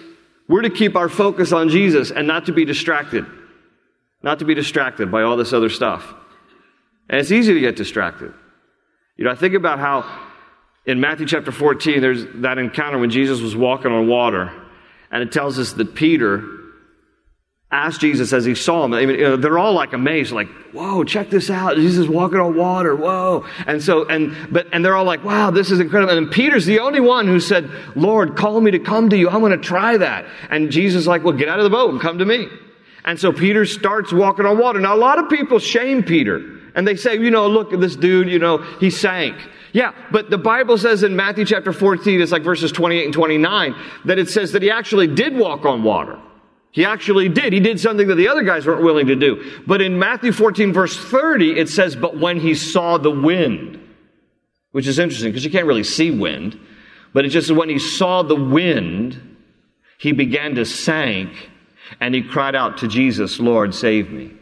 we're 0.48 0.62
to 0.62 0.70
keep 0.70 0.96
our 0.96 1.08
focus 1.08 1.52
on 1.52 1.68
Jesus 1.68 2.10
and 2.10 2.26
not 2.26 2.46
to 2.46 2.52
be 2.52 2.64
distracted. 2.64 3.24
Not 4.22 4.40
to 4.40 4.44
be 4.44 4.54
distracted 4.54 5.10
by 5.10 5.22
all 5.22 5.36
this 5.36 5.52
other 5.52 5.70
stuff. 5.70 6.14
And 7.10 7.18
it's 7.18 7.32
easy 7.32 7.52
to 7.52 7.60
get 7.60 7.74
distracted. 7.74 8.32
You 9.16 9.24
know, 9.24 9.32
I 9.32 9.34
think 9.34 9.54
about 9.54 9.80
how 9.80 10.08
in 10.86 11.00
Matthew 11.00 11.26
chapter 11.26 11.50
14, 11.50 12.00
there's 12.00 12.24
that 12.36 12.56
encounter 12.56 12.98
when 12.98 13.10
Jesus 13.10 13.40
was 13.40 13.56
walking 13.56 13.90
on 13.90 14.06
water, 14.06 14.52
and 15.10 15.20
it 15.20 15.32
tells 15.32 15.58
us 15.58 15.72
that 15.72 15.96
Peter 15.96 16.44
asked 17.72 18.00
Jesus 18.00 18.32
as 18.32 18.44
he 18.44 18.54
saw 18.54 18.84
him. 18.84 18.94
I 18.94 19.06
mean, 19.06 19.18
you 19.18 19.24
know, 19.24 19.36
they're 19.36 19.58
all 19.58 19.72
like 19.72 19.92
amazed, 19.92 20.30
like, 20.30 20.48
"Whoa, 20.72 21.02
check 21.02 21.30
this 21.30 21.50
out! 21.50 21.74
Jesus 21.76 22.06
walking 22.06 22.38
on 22.38 22.56
water! 22.56 22.94
Whoa!" 22.94 23.44
And 23.66 23.82
so, 23.82 24.06
and 24.06 24.36
but, 24.52 24.68
and 24.72 24.84
they're 24.84 24.94
all 24.94 25.04
like, 25.04 25.24
"Wow, 25.24 25.50
this 25.50 25.72
is 25.72 25.80
incredible!" 25.80 26.16
And 26.16 26.30
Peter's 26.30 26.64
the 26.64 26.78
only 26.78 27.00
one 27.00 27.26
who 27.26 27.40
said, 27.40 27.68
"Lord, 27.96 28.36
call 28.36 28.60
me 28.60 28.70
to 28.70 28.78
come 28.78 29.10
to 29.10 29.16
you. 29.16 29.28
I'm 29.28 29.40
going 29.40 29.50
to 29.50 29.58
try 29.58 29.96
that." 29.96 30.26
And 30.48 30.70
Jesus 30.70 31.08
like, 31.08 31.24
"Well, 31.24 31.36
get 31.36 31.48
out 31.48 31.58
of 31.58 31.64
the 31.64 31.70
boat 31.70 31.90
and 31.90 32.00
come 32.00 32.18
to 32.18 32.24
me." 32.24 32.46
And 33.04 33.18
so 33.18 33.32
Peter 33.32 33.66
starts 33.66 34.12
walking 34.12 34.46
on 34.46 34.58
water. 34.58 34.78
Now, 34.78 34.94
a 34.94 34.96
lot 34.96 35.18
of 35.18 35.28
people 35.28 35.58
shame 35.58 36.04
Peter. 36.04 36.59
And 36.74 36.86
they 36.86 36.96
say, 36.96 37.14
you 37.14 37.30
know, 37.30 37.48
look 37.48 37.72
at 37.72 37.80
this 37.80 37.96
dude, 37.96 38.28
you 38.28 38.38
know, 38.38 38.58
he 38.78 38.90
sank. 38.90 39.36
Yeah, 39.72 39.92
but 40.10 40.30
the 40.30 40.38
Bible 40.38 40.78
says 40.78 41.02
in 41.02 41.14
Matthew 41.14 41.44
chapter 41.44 41.72
14, 41.72 42.20
it's 42.20 42.32
like 42.32 42.42
verses 42.42 42.72
28 42.72 43.04
and 43.04 43.14
29, 43.14 43.74
that 44.06 44.18
it 44.18 44.28
says 44.28 44.52
that 44.52 44.62
he 44.62 44.70
actually 44.70 45.06
did 45.06 45.36
walk 45.36 45.64
on 45.64 45.82
water. 45.82 46.18
He 46.72 46.84
actually 46.84 47.28
did. 47.28 47.52
He 47.52 47.60
did 47.60 47.80
something 47.80 48.06
that 48.08 48.14
the 48.14 48.28
other 48.28 48.42
guys 48.42 48.66
weren't 48.66 48.82
willing 48.82 49.06
to 49.08 49.16
do. 49.16 49.62
But 49.66 49.80
in 49.80 49.98
Matthew 49.98 50.32
14, 50.32 50.72
verse 50.72 50.96
30, 50.96 51.58
it 51.58 51.68
says, 51.68 51.96
but 51.96 52.18
when 52.18 52.38
he 52.38 52.54
saw 52.54 52.98
the 52.98 53.10
wind, 53.10 53.78
which 54.72 54.86
is 54.86 54.98
interesting 54.98 55.30
because 55.30 55.44
you 55.44 55.50
can't 55.50 55.66
really 55.66 55.84
see 55.84 56.10
wind, 56.10 56.58
but 57.12 57.24
it 57.24 57.30
just 57.30 57.50
when 57.50 57.68
he 57.68 57.78
saw 57.78 58.22
the 58.22 58.36
wind, 58.36 59.20
he 59.98 60.12
began 60.12 60.54
to 60.54 60.64
sink 60.64 61.50
and 62.00 62.14
he 62.14 62.22
cried 62.22 62.54
out 62.54 62.78
to 62.78 62.88
Jesus, 62.88 63.40
Lord, 63.40 63.74
save 63.74 64.12
me. 64.12 64.32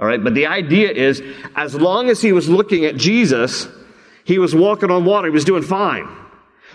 All 0.00 0.06
right, 0.06 0.22
but 0.22 0.34
the 0.34 0.46
idea 0.46 0.90
is 0.90 1.22
as 1.54 1.74
long 1.74 2.08
as 2.08 2.22
he 2.22 2.32
was 2.32 2.48
looking 2.48 2.86
at 2.86 2.96
Jesus, 2.96 3.68
he 4.24 4.38
was 4.38 4.54
walking 4.54 4.90
on 4.90 5.04
water, 5.04 5.28
he 5.28 5.32
was 5.32 5.44
doing 5.44 5.62
fine. 5.62 6.08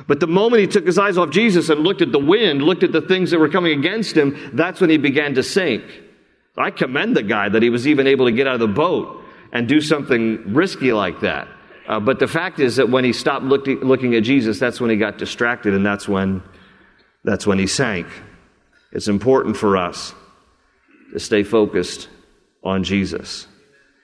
But 0.07 0.19
the 0.19 0.27
moment 0.27 0.61
he 0.61 0.67
took 0.67 0.85
his 0.85 0.99
eyes 0.99 1.17
off 1.17 1.31
Jesus 1.31 1.69
and 1.69 1.81
looked 1.81 2.03
at 2.03 2.11
the 2.11 2.19
wind, 2.19 2.61
looked 2.61 2.83
at 2.83 2.91
the 2.91 3.01
things 3.01 3.31
that 3.31 3.39
were 3.39 3.49
coming 3.49 3.79
against 3.79 4.15
him, 4.15 4.51
that's 4.53 4.79
when 4.79 4.91
he 4.91 4.97
began 4.97 5.33
to 5.35 5.43
sink. 5.43 5.83
I 6.55 6.69
commend 6.69 7.17
the 7.17 7.23
guy 7.23 7.49
that 7.49 7.63
he 7.63 7.69
was 7.69 7.87
even 7.87 8.05
able 8.05 8.27
to 8.27 8.31
get 8.31 8.45
out 8.45 8.55
of 8.55 8.59
the 8.59 8.67
boat 8.67 9.23
and 9.51 9.67
do 9.67 9.81
something 9.81 10.53
risky 10.53 10.93
like 10.93 11.21
that. 11.21 11.47
Uh, 11.87 11.99
but 11.99 12.19
the 12.19 12.27
fact 12.27 12.59
is 12.59 12.75
that 12.75 12.89
when 12.89 13.03
he 13.03 13.13
stopped 13.13 13.45
looking, 13.45 13.79
looking 13.79 14.13
at 14.15 14.23
Jesus, 14.23 14.59
that's 14.59 14.79
when 14.79 14.89
he 14.89 14.97
got 14.97 15.17
distracted 15.17 15.73
and 15.73 15.85
that's 15.85 16.07
when, 16.07 16.43
that's 17.23 17.47
when 17.47 17.57
he 17.57 17.67
sank. 17.67 18.07
It's 18.91 19.07
important 19.07 19.57
for 19.57 19.77
us 19.77 20.13
to 21.13 21.19
stay 21.19 21.43
focused 21.43 22.09
on 22.65 22.83
Jesus. 22.83 23.47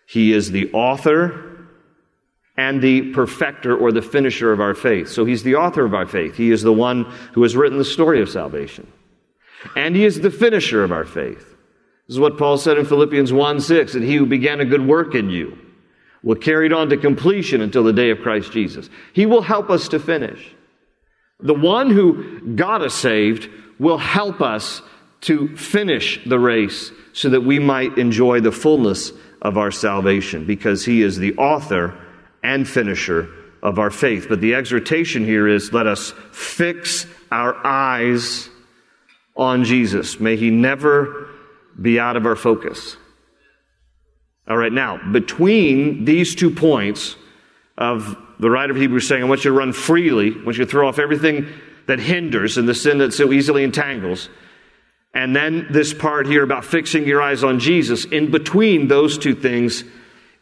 He 0.08 0.32
is 0.32 0.52
the 0.52 0.72
author 0.72 1.68
and 2.58 2.82
the 2.82 3.12
perfecter 3.14 3.76
or 3.76 3.92
the 3.92 4.02
finisher 4.02 4.52
of 4.52 4.60
our 4.60 4.76
faith. 4.76 5.10
So 5.10 5.26
he's 5.26 5.44
the 5.44 5.56
author 5.56 5.84
of 5.84 5.94
our 5.94 6.06
faith. 6.06 6.36
He 6.36 6.52
is 6.52 6.62
the 6.62 6.74
one 6.74 7.06
who 7.34 7.44
has 7.44 7.56
written 7.56 7.78
the 7.78 7.86
story 7.86 8.22
of 8.22 8.30
salvation. 8.30 8.92
And 9.76 9.96
he 9.96 10.06
is 10.06 10.22
the 10.22 10.32
finisher 10.32 10.84
of 10.84 10.92
our 10.92 11.06
faith. 11.06 11.40
This 12.08 12.16
is 12.16 12.20
what 12.20 12.38
Paul 12.38 12.58
said 12.58 12.78
in 12.78 12.86
Philippians 12.86 13.32
1 13.32 13.62
6, 13.62 13.94
that 13.94 14.04
he 14.04 14.16
who 14.16 14.26
began 14.26 14.60
a 14.60 14.66
good 14.66 14.86
work 14.86 15.16
in 15.16 15.30
you 15.30 15.58
will 16.24 16.36
carry 16.36 16.68
it 16.68 16.74
on 16.74 16.90
to 16.90 16.98
completion 16.98 17.62
until 17.62 17.84
the 17.84 17.94
day 17.94 18.10
of 18.10 18.20
Christ 18.20 18.52
Jesus. 18.52 18.90
He 19.14 19.26
will 19.26 19.42
help 19.42 19.70
us 19.70 19.88
to 19.90 20.00
finish. 20.00 20.54
The 21.40 21.54
one 21.54 21.90
who 21.90 22.56
got 22.56 22.82
us 22.82 22.94
saved 22.94 23.50
will 23.80 23.98
help 23.98 24.42
us 24.42 24.82
to 25.22 25.56
finish 25.56 26.20
the 26.26 26.40
race 26.40 26.92
so 27.14 27.30
that 27.30 27.42
we 27.42 27.60
might 27.60 27.98
enjoy 27.98 28.40
the 28.40 28.52
fullness 28.52 29.12
of 29.42 29.58
our 29.58 29.72
salvation 29.72 30.46
because 30.46 30.86
he 30.86 31.02
is 31.02 31.18
the 31.18 31.36
author 31.38 31.98
and 32.44 32.68
finisher 32.68 33.30
of 33.64 33.80
our 33.80 33.92
faith. 33.92 34.28
But 34.30 34.42
the 34.42 34.56
exhortation 34.56 35.26
here 35.26 35.48
is 35.48 35.74
let 35.74 35.88
us 35.88 36.14
fix 36.32 37.06
our 37.32 37.56
eyes 37.66 38.50
on 39.36 39.64
Jesus. 39.64 40.20
May 40.20 40.36
he 40.36 40.50
never 40.50 41.30
be 41.80 42.00
out 42.00 42.16
of 42.16 42.26
our 42.26 42.36
focus. 42.36 42.98
All 44.48 44.58
right, 44.58 44.74
now, 44.74 45.00
between 45.12 46.06
these 46.06 46.36
two 46.36 46.52
points 46.52 47.16
of 47.78 48.18
the 48.40 48.50
writer 48.50 48.74
of 48.74 48.80
Hebrews 48.80 49.08
saying, 49.08 49.24
I 49.24 49.28
want 49.28 49.46
you 49.46 49.52
to 49.52 49.58
run 49.58 49.72
freely, 49.72 50.34
I 50.34 50.44
want 50.44 50.58
you 50.58 50.66
to 50.66 50.70
throw 50.70 50.88
off 50.88 51.00
everything 51.00 51.48
that 51.88 52.00
hinders 52.00 52.58
and 52.58 52.68
the 52.68 52.74
sin 52.74 52.98
that 53.00 53.14
so 53.14 53.32
easily 53.32 53.64
entangles. 53.64 54.30
And 55.14 55.36
then 55.36 55.68
this 55.70 55.94
part 55.94 56.26
here 56.26 56.44
about 56.44 56.64
fixing 56.64 57.06
your 57.06 57.22
eyes 57.22 57.44
on 57.44 57.60
Jesus. 57.60 58.06
In 58.06 58.32
between 58.32 58.88
those 58.88 59.18
two 59.18 59.36
things 59.36 59.84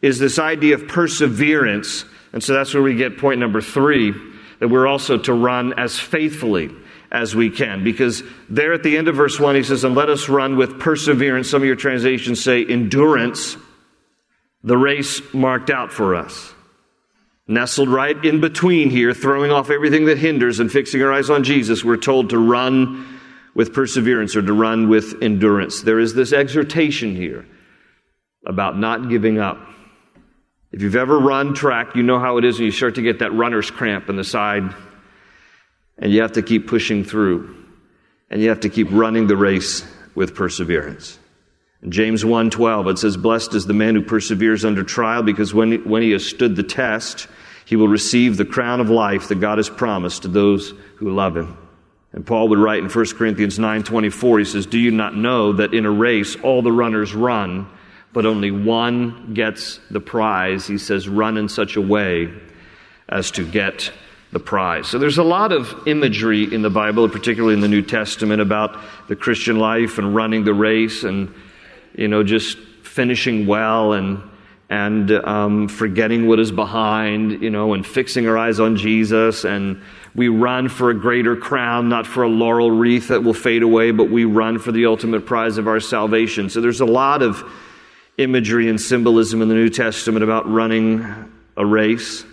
is 0.00 0.18
this 0.18 0.38
idea 0.38 0.74
of 0.74 0.86
perseverance. 0.86 2.04
And 2.32 2.42
so 2.42 2.54
that's 2.54 2.72
where 2.72 2.82
we 2.82 2.94
get 2.94 3.18
point 3.18 3.40
number 3.40 3.60
three 3.60 4.14
that 4.60 4.68
we're 4.68 4.86
also 4.86 5.18
to 5.18 5.32
run 5.32 5.72
as 5.78 5.98
faithfully 5.98 6.70
as 7.10 7.34
we 7.34 7.50
can. 7.50 7.82
Because 7.82 8.22
there 8.48 8.72
at 8.72 8.82
the 8.82 8.96
end 8.96 9.08
of 9.08 9.16
verse 9.16 9.40
1, 9.40 9.56
he 9.56 9.62
says, 9.62 9.84
And 9.84 9.94
let 9.94 10.08
us 10.08 10.28
run 10.28 10.56
with 10.56 10.78
perseverance. 10.78 11.50
Some 11.50 11.62
of 11.62 11.66
your 11.66 11.76
translations 11.76 12.42
say 12.42 12.64
endurance, 12.64 13.56
the 14.62 14.76
race 14.76 15.20
marked 15.32 15.70
out 15.70 15.92
for 15.92 16.14
us. 16.14 16.54
Nestled 17.48 17.88
right 17.88 18.22
in 18.24 18.40
between 18.40 18.90
here, 18.90 19.12
throwing 19.12 19.50
off 19.50 19.70
everything 19.70 20.04
that 20.04 20.18
hinders 20.18 20.60
and 20.60 20.70
fixing 20.70 21.02
our 21.02 21.12
eyes 21.12 21.30
on 21.30 21.42
Jesus, 21.42 21.82
we're 21.82 21.96
told 21.96 22.30
to 22.30 22.38
run 22.38 23.19
with 23.54 23.72
perseverance 23.72 24.36
or 24.36 24.42
to 24.42 24.52
run 24.52 24.88
with 24.88 25.22
endurance. 25.22 25.82
There 25.82 25.98
is 25.98 26.14
this 26.14 26.32
exhortation 26.32 27.16
here 27.16 27.46
about 28.46 28.78
not 28.78 29.08
giving 29.08 29.38
up. 29.38 29.58
If 30.72 30.82
you've 30.82 30.96
ever 30.96 31.18
run 31.18 31.54
track, 31.54 31.96
you 31.96 32.02
know 32.02 32.18
how 32.18 32.38
it 32.38 32.44
is 32.44 32.58
when 32.58 32.66
you 32.66 32.70
start 32.70 32.94
to 32.94 33.02
get 33.02 33.18
that 33.18 33.32
runner's 33.32 33.70
cramp 33.70 34.08
in 34.08 34.16
the 34.16 34.24
side 34.24 34.74
and 35.98 36.12
you 36.12 36.22
have 36.22 36.32
to 36.32 36.42
keep 36.42 36.68
pushing 36.68 37.04
through. 37.04 37.56
And 38.30 38.40
you 38.40 38.48
have 38.50 38.60
to 38.60 38.68
keep 38.68 38.88
running 38.90 39.26
the 39.26 39.36
race 39.36 39.84
with 40.14 40.34
perseverance. 40.34 41.18
In 41.82 41.90
James 41.90 42.24
1:12 42.24 42.88
it 42.88 42.98
says 42.98 43.16
blessed 43.16 43.54
is 43.54 43.66
the 43.66 43.74
man 43.74 43.94
who 43.94 44.02
perseveres 44.02 44.64
under 44.64 44.82
trial 44.82 45.22
because 45.22 45.52
when 45.54 45.88
when 45.88 46.02
he 46.02 46.12
has 46.12 46.24
stood 46.24 46.54
the 46.54 46.62
test 46.62 47.26
he 47.64 47.76
will 47.76 47.88
receive 47.88 48.36
the 48.36 48.44
crown 48.44 48.80
of 48.80 48.90
life 48.90 49.28
that 49.28 49.40
God 49.40 49.58
has 49.58 49.68
promised 49.68 50.22
to 50.22 50.28
those 50.28 50.74
who 50.96 51.10
love 51.10 51.36
him. 51.36 51.56
And 52.12 52.26
Paul 52.26 52.48
would 52.48 52.58
write 52.58 52.82
in 52.82 52.88
1 52.88 53.16
Corinthians 53.16 53.58
9:24 53.58 54.38
he 54.40 54.44
says 54.44 54.66
do 54.66 54.78
you 54.78 54.90
not 54.90 55.16
know 55.16 55.52
that 55.52 55.74
in 55.74 55.86
a 55.86 55.90
race 55.90 56.36
all 56.42 56.62
the 56.62 56.72
runners 56.72 57.14
run 57.14 57.68
but 58.12 58.26
only 58.26 58.50
one 58.50 59.34
gets 59.34 59.78
the 59.90 60.00
prize 60.00 60.66
he 60.66 60.78
says 60.78 61.08
run 61.08 61.36
in 61.36 61.48
such 61.48 61.76
a 61.76 61.80
way 61.80 62.32
as 63.08 63.30
to 63.32 63.44
get 63.44 63.92
the 64.32 64.38
prize. 64.38 64.86
So 64.86 64.98
there's 64.98 65.18
a 65.18 65.24
lot 65.24 65.52
of 65.52 65.74
imagery 65.86 66.52
in 66.52 66.62
the 66.62 66.70
Bible, 66.70 67.08
particularly 67.08 67.54
in 67.54 67.60
the 67.60 67.68
New 67.68 67.82
Testament, 67.82 68.40
about 68.40 68.78
the 69.08 69.16
Christian 69.16 69.58
life 69.58 69.98
and 69.98 70.14
running 70.14 70.44
the 70.44 70.54
race 70.54 71.02
and, 71.02 71.34
you 71.96 72.06
know, 72.06 72.22
just 72.22 72.56
finishing 72.84 73.46
well 73.46 73.92
and 73.92 74.22
and 74.70 75.10
um, 75.10 75.66
forgetting 75.66 76.28
what 76.28 76.38
is 76.38 76.52
behind, 76.52 77.42
you 77.42 77.50
know, 77.50 77.74
and 77.74 77.84
fixing 77.84 78.28
our 78.28 78.38
eyes 78.38 78.60
on 78.60 78.76
Jesus. 78.76 79.44
And 79.44 79.82
we 80.14 80.28
run 80.28 80.68
for 80.68 80.90
a 80.90 80.94
greater 80.94 81.34
crown, 81.34 81.88
not 81.88 82.06
for 82.06 82.22
a 82.22 82.28
laurel 82.28 82.70
wreath 82.70 83.08
that 83.08 83.24
will 83.24 83.34
fade 83.34 83.64
away, 83.64 83.90
but 83.90 84.10
we 84.10 84.24
run 84.24 84.60
for 84.60 84.70
the 84.70 84.86
ultimate 84.86 85.26
prize 85.26 85.58
of 85.58 85.66
our 85.66 85.80
salvation. 85.80 86.48
So 86.48 86.60
there's 86.60 86.80
a 86.80 86.86
lot 86.86 87.20
of 87.20 87.42
imagery 88.16 88.68
and 88.68 88.80
symbolism 88.80 89.42
in 89.42 89.48
the 89.48 89.54
New 89.54 89.70
Testament 89.70 90.22
about 90.22 90.48
running 90.48 91.04
a 91.56 91.66
race. 91.66 92.24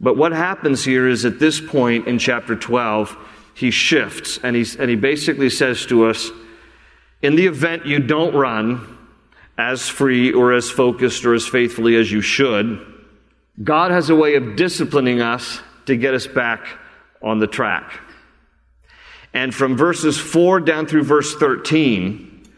But 0.00 0.16
what 0.16 0.32
happens 0.32 0.82
here 0.84 1.06
is 1.06 1.26
at 1.26 1.38
this 1.38 1.60
point 1.60 2.08
in 2.08 2.18
chapter 2.18 2.56
12, 2.56 3.16
he 3.54 3.70
shifts 3.70 4.38
and, 4.42 4.56
he's, 4.56 4.76
and 4.76 4.88
he 4.88 4.96
basically 4.96 5.50
says 5.50 5.84
to 5.86 6.06
us 6.06 6.30
in 7.20 7.36
the 7.36 7.46
event 7.46 7.84
you 7.84 7.98
don't 7.98 8.34
run 8.34 8.98
as 9.58 9.88
free 9.88 10.32
or 10.32 10.52
as 10.52 10.70
focused 10.70 11.24
or 11.24 11.34
as 11.34 11.46
faithfully 11.46 11.96
as 11.96 12.10
you 12.10 12.20
should, 12.20 12.80
God 13.62 13.90
has 13.90 14.10
a 14.10 14.16
way 14.16 14.34
of 14.36 14.56
disciplining 14.56 15.20
us 15.20 15.60
to 15.86 15.96
get 15.96 16.14
us 16.14 16.26
back 16.26 16.66
on 17.22 17.38
the 17.38 17.46
track. 17.46 18.00
And 19.34 19.54
from 19.54 19.76
verses 19.76 20.18
4 20.18 20.60
down 20.60 20.86
through 20.86 21.04
verse 21.04 21.34
13, 21.36 22.48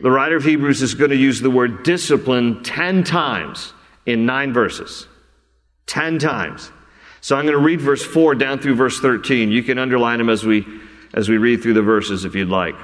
the 0.00 0.10
writer 0.10 0.36
of 0.36 0.44
Hebrews 0.44 0.82
is 0.82 0.94
going 0.94 1.10
to 1.10 1.16
use 1.16 1.40
the 1.40 1.50
word 1.50 1.82
discipline 1.82 2.62
10 2.62 3.04
times 3.04 3.72
in 4.06 4.26
nine 4.26 4.52
verses. 4.52 5.06
10 5.86 6.18
times. 6.18 6.70
So 7.20 7.36
I'm 7.36 7.44
going 7.44 7.56
to 7.56 7.62
read 7.62 7.80
verse 7.80 8.04
4 8.04 8.34
down 8.34 8.60
through 8.60 8.76
verse 8.76 8.98
13. 9.00 9.50
You 9.50 9.62
can 9.62 9.78
underline 9.78 10.18
them 10.18 10.30
as 10.30 10.44
we, 10.44 10.66
as 11.12 11.28
we 11.28 11.36
read 11.36 11.62
through 11.62 11.74
the 11.74 11.82
verses 11.82 12.24
if 12.24 12.34
you'd 12.34 12.48
like. 12.48 12.76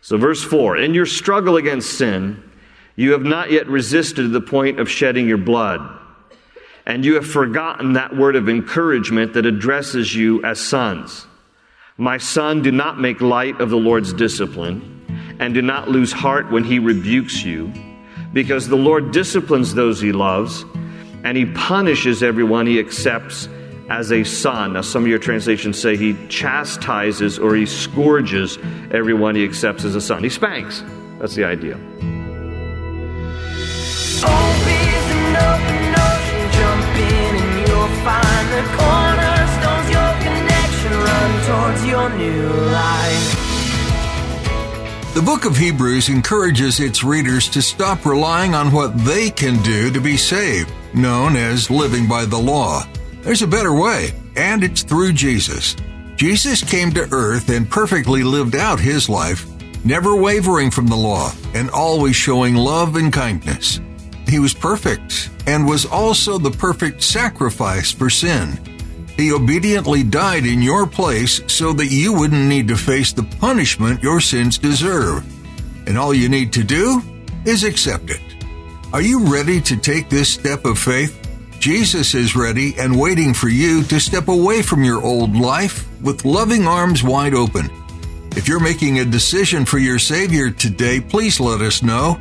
So, 0.00 0.16
verse 0.16 0.42
4 0.42 0.78
In 0.78 0.94
your 0.94 1.06
struggle 1.06 1.56
against 1.56 1.96
sin, 1.96 2.42
you 2.96 3.12
have 3.12 3.22
not 3.22 3.50
yet 3.50 3.66
resisted 3.68 4.32
the 4.32 4.40
point 4.40 4.80
of 4.80 4.90
shedding 4.90 5.26
your 5.28 5.38
blood. 5.38 5.80
And 6.84 7.04
you 7.04 7.14
have 7.14 7.26
forgotten 7.26 7.92
that 7.92 8.16
word 8.16 8.36
of 8.36 8.48
encouragement 8.48 9.34
that 9.34 9.46
addresses 9.46 10.14
you 10.14 10.42
as 10.44 10.60
sons. 10.60 11.26
My 11.96 12.18
son, 12.18 12.62
do 12.62 12.72
not 12.72 13.00
make 13.00 13.20
light 13.20 13.60
of 13.60 13.70
the 13.70 13.76
Lord's 13.76 14.12
discipline, 14.12 15.36
and 15.38 15.54
do 15.54 15.62
not 15.62 15.88
lose 15.88 16.12
heart 16.12 16.50
when 16.50 16.64
he 16.64 16.78
rebukes 16.78 17.44
you, 17.44 17.72
because 18.32 18.68
the 18.68 18.76
Lord 18.76 19.12
disciplines 19.12 19.74
those 19.74 20.00
he 20.00 20.12
loves 20.12 20.64
and 21.24 21.36
he 21.36 21.46
punishes 21.46 22.22
everyone 22.22 22.66
he 22.66 22.78
accepts 22.78 23.48
as 23.88 24.10
a 24.10 24.24
son. 24.24 24.72
Now, 24.72 24.80
some 24.80 25.02
of 25.02 25.08
your 25.08 25.18
translations 25.18 25.80
say 25.80 25.96
he 25.96 26.16
chastises 26.28 27.38
or 27.38 27.54
he 27.54 27.66
scourges 27.66 28.58
everyone 28.90 29.34
he 29.34 29.44
accepts 29.44 29.84
as 29.84 29.94
a 29.94 30.00
son. 30.00 30.22
He 30.22 30.30
spanks. 30.30 30.82
That's 31.18 31.34
the 31.34 31.44
idea. 31.44 31.78
Find 38.04 38.48
the 38.50 38.62
cornerstones, 38.76 39.88
your 39.94 40.12
connection, 40.26 40.92
run 40.92 41.30
towards 41.46 41.86
your 41.86 42.08
new 42.18 42.48
life. 42.70 43.42
The 45.14 45.22
book 45.22 45.44
of 45.44 45.56
Hebrews 45.56 46.08
encourages 46.08 46.80
its 46.80 47.04
readers 47.04 47.48
to 47.50 47.62
stop 47.62 48.04
relying 48.04 48.54
on 48.54 48.72
what 48.72 48.96
they 49.04 49.30
can 49.30 49.62
do 49.62 49.90
to 49.92 50.00
be 50.00 50.16
saved, 50.16 50.72
known 50.94 51.36
as 51.36 51.70
living 51.70 52.08
by 52.08 52.24
the 52.24 52.38
law. 52.38 52.84
There's 53.20 53.42
a 53.42 53.46
better 53.46 53.74
way, 53.74 54.10
and 54.36 54.64
it's 54.64 54.82
through 54.82 55.12
Jesus. 55.12 55.76
Jesus 56.16 56.62
came 56.62 56.90
to 56.92 57.08
earth 57.12 57.50
and 57.50 57.70
perfectly 57.70 58.24
lived 58.24 58.56
out 58.56 58.80
his 58.80 59.08
life, 59.08 59.46
never 59.84 60.16
wavering 60.16 60.70
from 60.70 60.86
the 60.88 60.96
law 60.96 61.32
and 61.54 61.70
always 61.70 62.16
showing 62.16 62.54
love 62.56 62.96
and 62.96 63.12
kindness. 63.12 63.80
He 64.32 64.38
was 64.38 64.54
perfect 64.54 65.28
and 65.46 65.68
was 65.68 65.84
also 65.84 66.38
the 66.38 66.50
perfect 66.50 67.02
sacrifice 67.02 67.92
for 67.92 68.08
sin. 68.08 68.58
He 69.14 69.30
obediently 69.30 70.02
died 70.02 70.46
in 70.46 70.62
your 70.62 70.86
place 70.86 71.42
so 71.52 71.74
that 71.74 71.90
you 71.90 72.14
wouldn't 72.14 72.48
need 72.48 72.66
to 72.68 72.76
face 72.78 73.12
the 73.12 73.24
punishment 73.24 74.02
your 74.02 74.22
sins 74.22 74.56
deserve. 74.56 75.22
And 75.86 75.98
all 75.98 76.14
you 76.14 76.30
need 76.30 76.50
to 76.54 76.64
do 76.64 77.02
is 77.44 77.62
accept 77.62 78.08
it. 78.08 78.22
Are 78.94 79.02
you 79.02 79.30
ready 79.30 79.60
to 79.60 79.76
take 79.76 80.08
this 80.08 80.32
step 80.32 80.64
of 80.64 80.78
faith? 80.78 81.14
Jesus 81.58 82.14
is 82.14 82.34
ready 82.34 82.74
and 82.78 82.98
waiting 82.98 83.34
for 83.34 83.50
you 83.50 83.82
to 83.82 84.00
step 84.00 84.28
away 84.28 84.62
from 84.62 84.82
your 84.82 85.04
old 85.04 85.36
life 85.36 85.86
with 86.00 86.24
loving 86.24 86.66
arms 86.66 87.04
wide 87.04 87.34
open. 87.34 87.68
If 88.34 88.48
you're 88.48 88.60
making 88.60 88.98
a 88.98 89.04
decision 89.04 89.66
for 89.66 89.76
your 89.76 89.98
Savior 89.98 90.50
today, 90.50 91.02
please 91.02 91.38
let 91.38 91.60
us 91.60 91.82
know. 91.82 92.18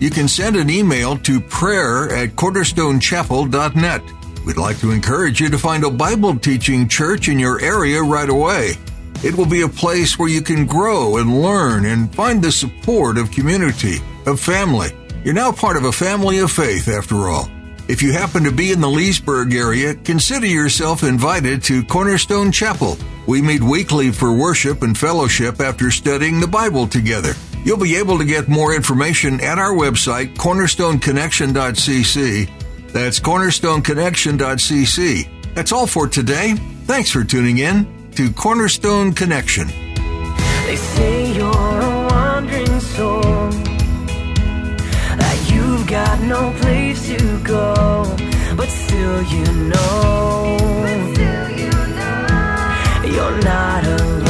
You 0.00 0.10
can 0.10 0.26
send 0.26 0.56
an 0.56 0.70
email 0.70 1.16
to 1.18 1.40
prayer 1.40 2.10
at 2.10 2.30
cornerstonechapel.net. 2.30 4.02
We'd 4.44 4.56
like 4.56 4.80
to 4.80 4.90
encourage 4.90 5.40
you 5.40 5.50
to 5.50 5.58
find 5.58 5.84
a 5.84 5.90
Bible 5.90 6.36
teaching 6.36 6.88
church 6.88 7.28
in 7.28 7.38
your 7.38 7.60
area 7.60 8.02
right 8.02 8.28
away. 8.28 8.72
It 9.22 9.36
will 9.36 9.46
be 9.46 9.60
a 9.60 9.68
place 9.68 10.18
where 10.18 10.30
you 10.30 10.40
can 10.40 10.64
grow 10.64 11.18
and 11.18 11.42
learn 11.42 11.84
and 11.84 12.12
find 12.14 12.42
the 12.42 12.50
support 12.50 13.18
of 13.18 13.30
community, 13.30 13.98
of 14.24 14.40
family. 14.40 14.88
You're 15.22 15.34
now 15.34 15.52
part 15.52 15.76
of 15.76 15.84
a 15.84 15.92
family 15.92 16.38
of 16.38 16.50
faith, 16.50 16.88
after 16.88 17.28
all. 17.28 17.50
If 17.86 18.00
you 18.00 18.12
happen 18.12 18.44
to 18.44 18.52
be 18.52 18.72
in 18.72 18.80
the 18.80 18.88
Leesburg 18.88 19.52
area, 19.52 19.94
consider 19.94 20.46
yourself 20.46 21.02
invited 21.02 21.62
to 21.64 21.84
Cornerstone 21.84 22.50
Chapel. 22.50 22.96
We 23.26 23.42
meet 23.42 23.62
weekly 23.62 24.10
for 24.10 24.32
worship 24.32 24.82
and 24.82 24.96
fellowship 24.96 25.60
after 25.60 25.90
studying 25.90 26.40
the 26.40 26.46
Bible 26.46 26.86
together. 26.86 27.34
You'll 27.64 27.78
be 27.78 27.96
able 27.96 28.18
to 28.18 28.24
get 28.24 28.48
more 28.48 28.74
information 28.74 29.40
at 29.40 29.58
our 29.58 29.72
website, 29.72 30.34
cornerstoneconnection.cc. 30.36 32.92
That's 32.92 33.20
cornerstoneconnection.cc. 33.20 35.54
That's 35.54 35.72
all 35.72 35.86
for 35.86 36.08
today. 36.08 36.54
Thanks 36.84 37.10
for 37.10 37.22
tuning 37.24 37.58
in 37.58 37.86
to 38.12 38.32
Cornerstone 38.32 39.12
Connection. 39.12 39.68
They 39.68 40.76
say 40.76 41.32
you're 41.32 41.46
a 41.46 42.08
wandering 42.10 42.80
soul, 42.80 43.50
that 45.20 45.50
you've 45.52 45.86
got 45.86 46.20
no 46.22 46.52
place 46.60 47.06
to 47.08 47.38
go, 47.44 48.04
but 48.56 48.68
still 48.68 49.22
you 49.24 49.44
know, 49.68 50.56
you're 53.04 53.40
not 53.42 53.84
alone. 53.84 54.29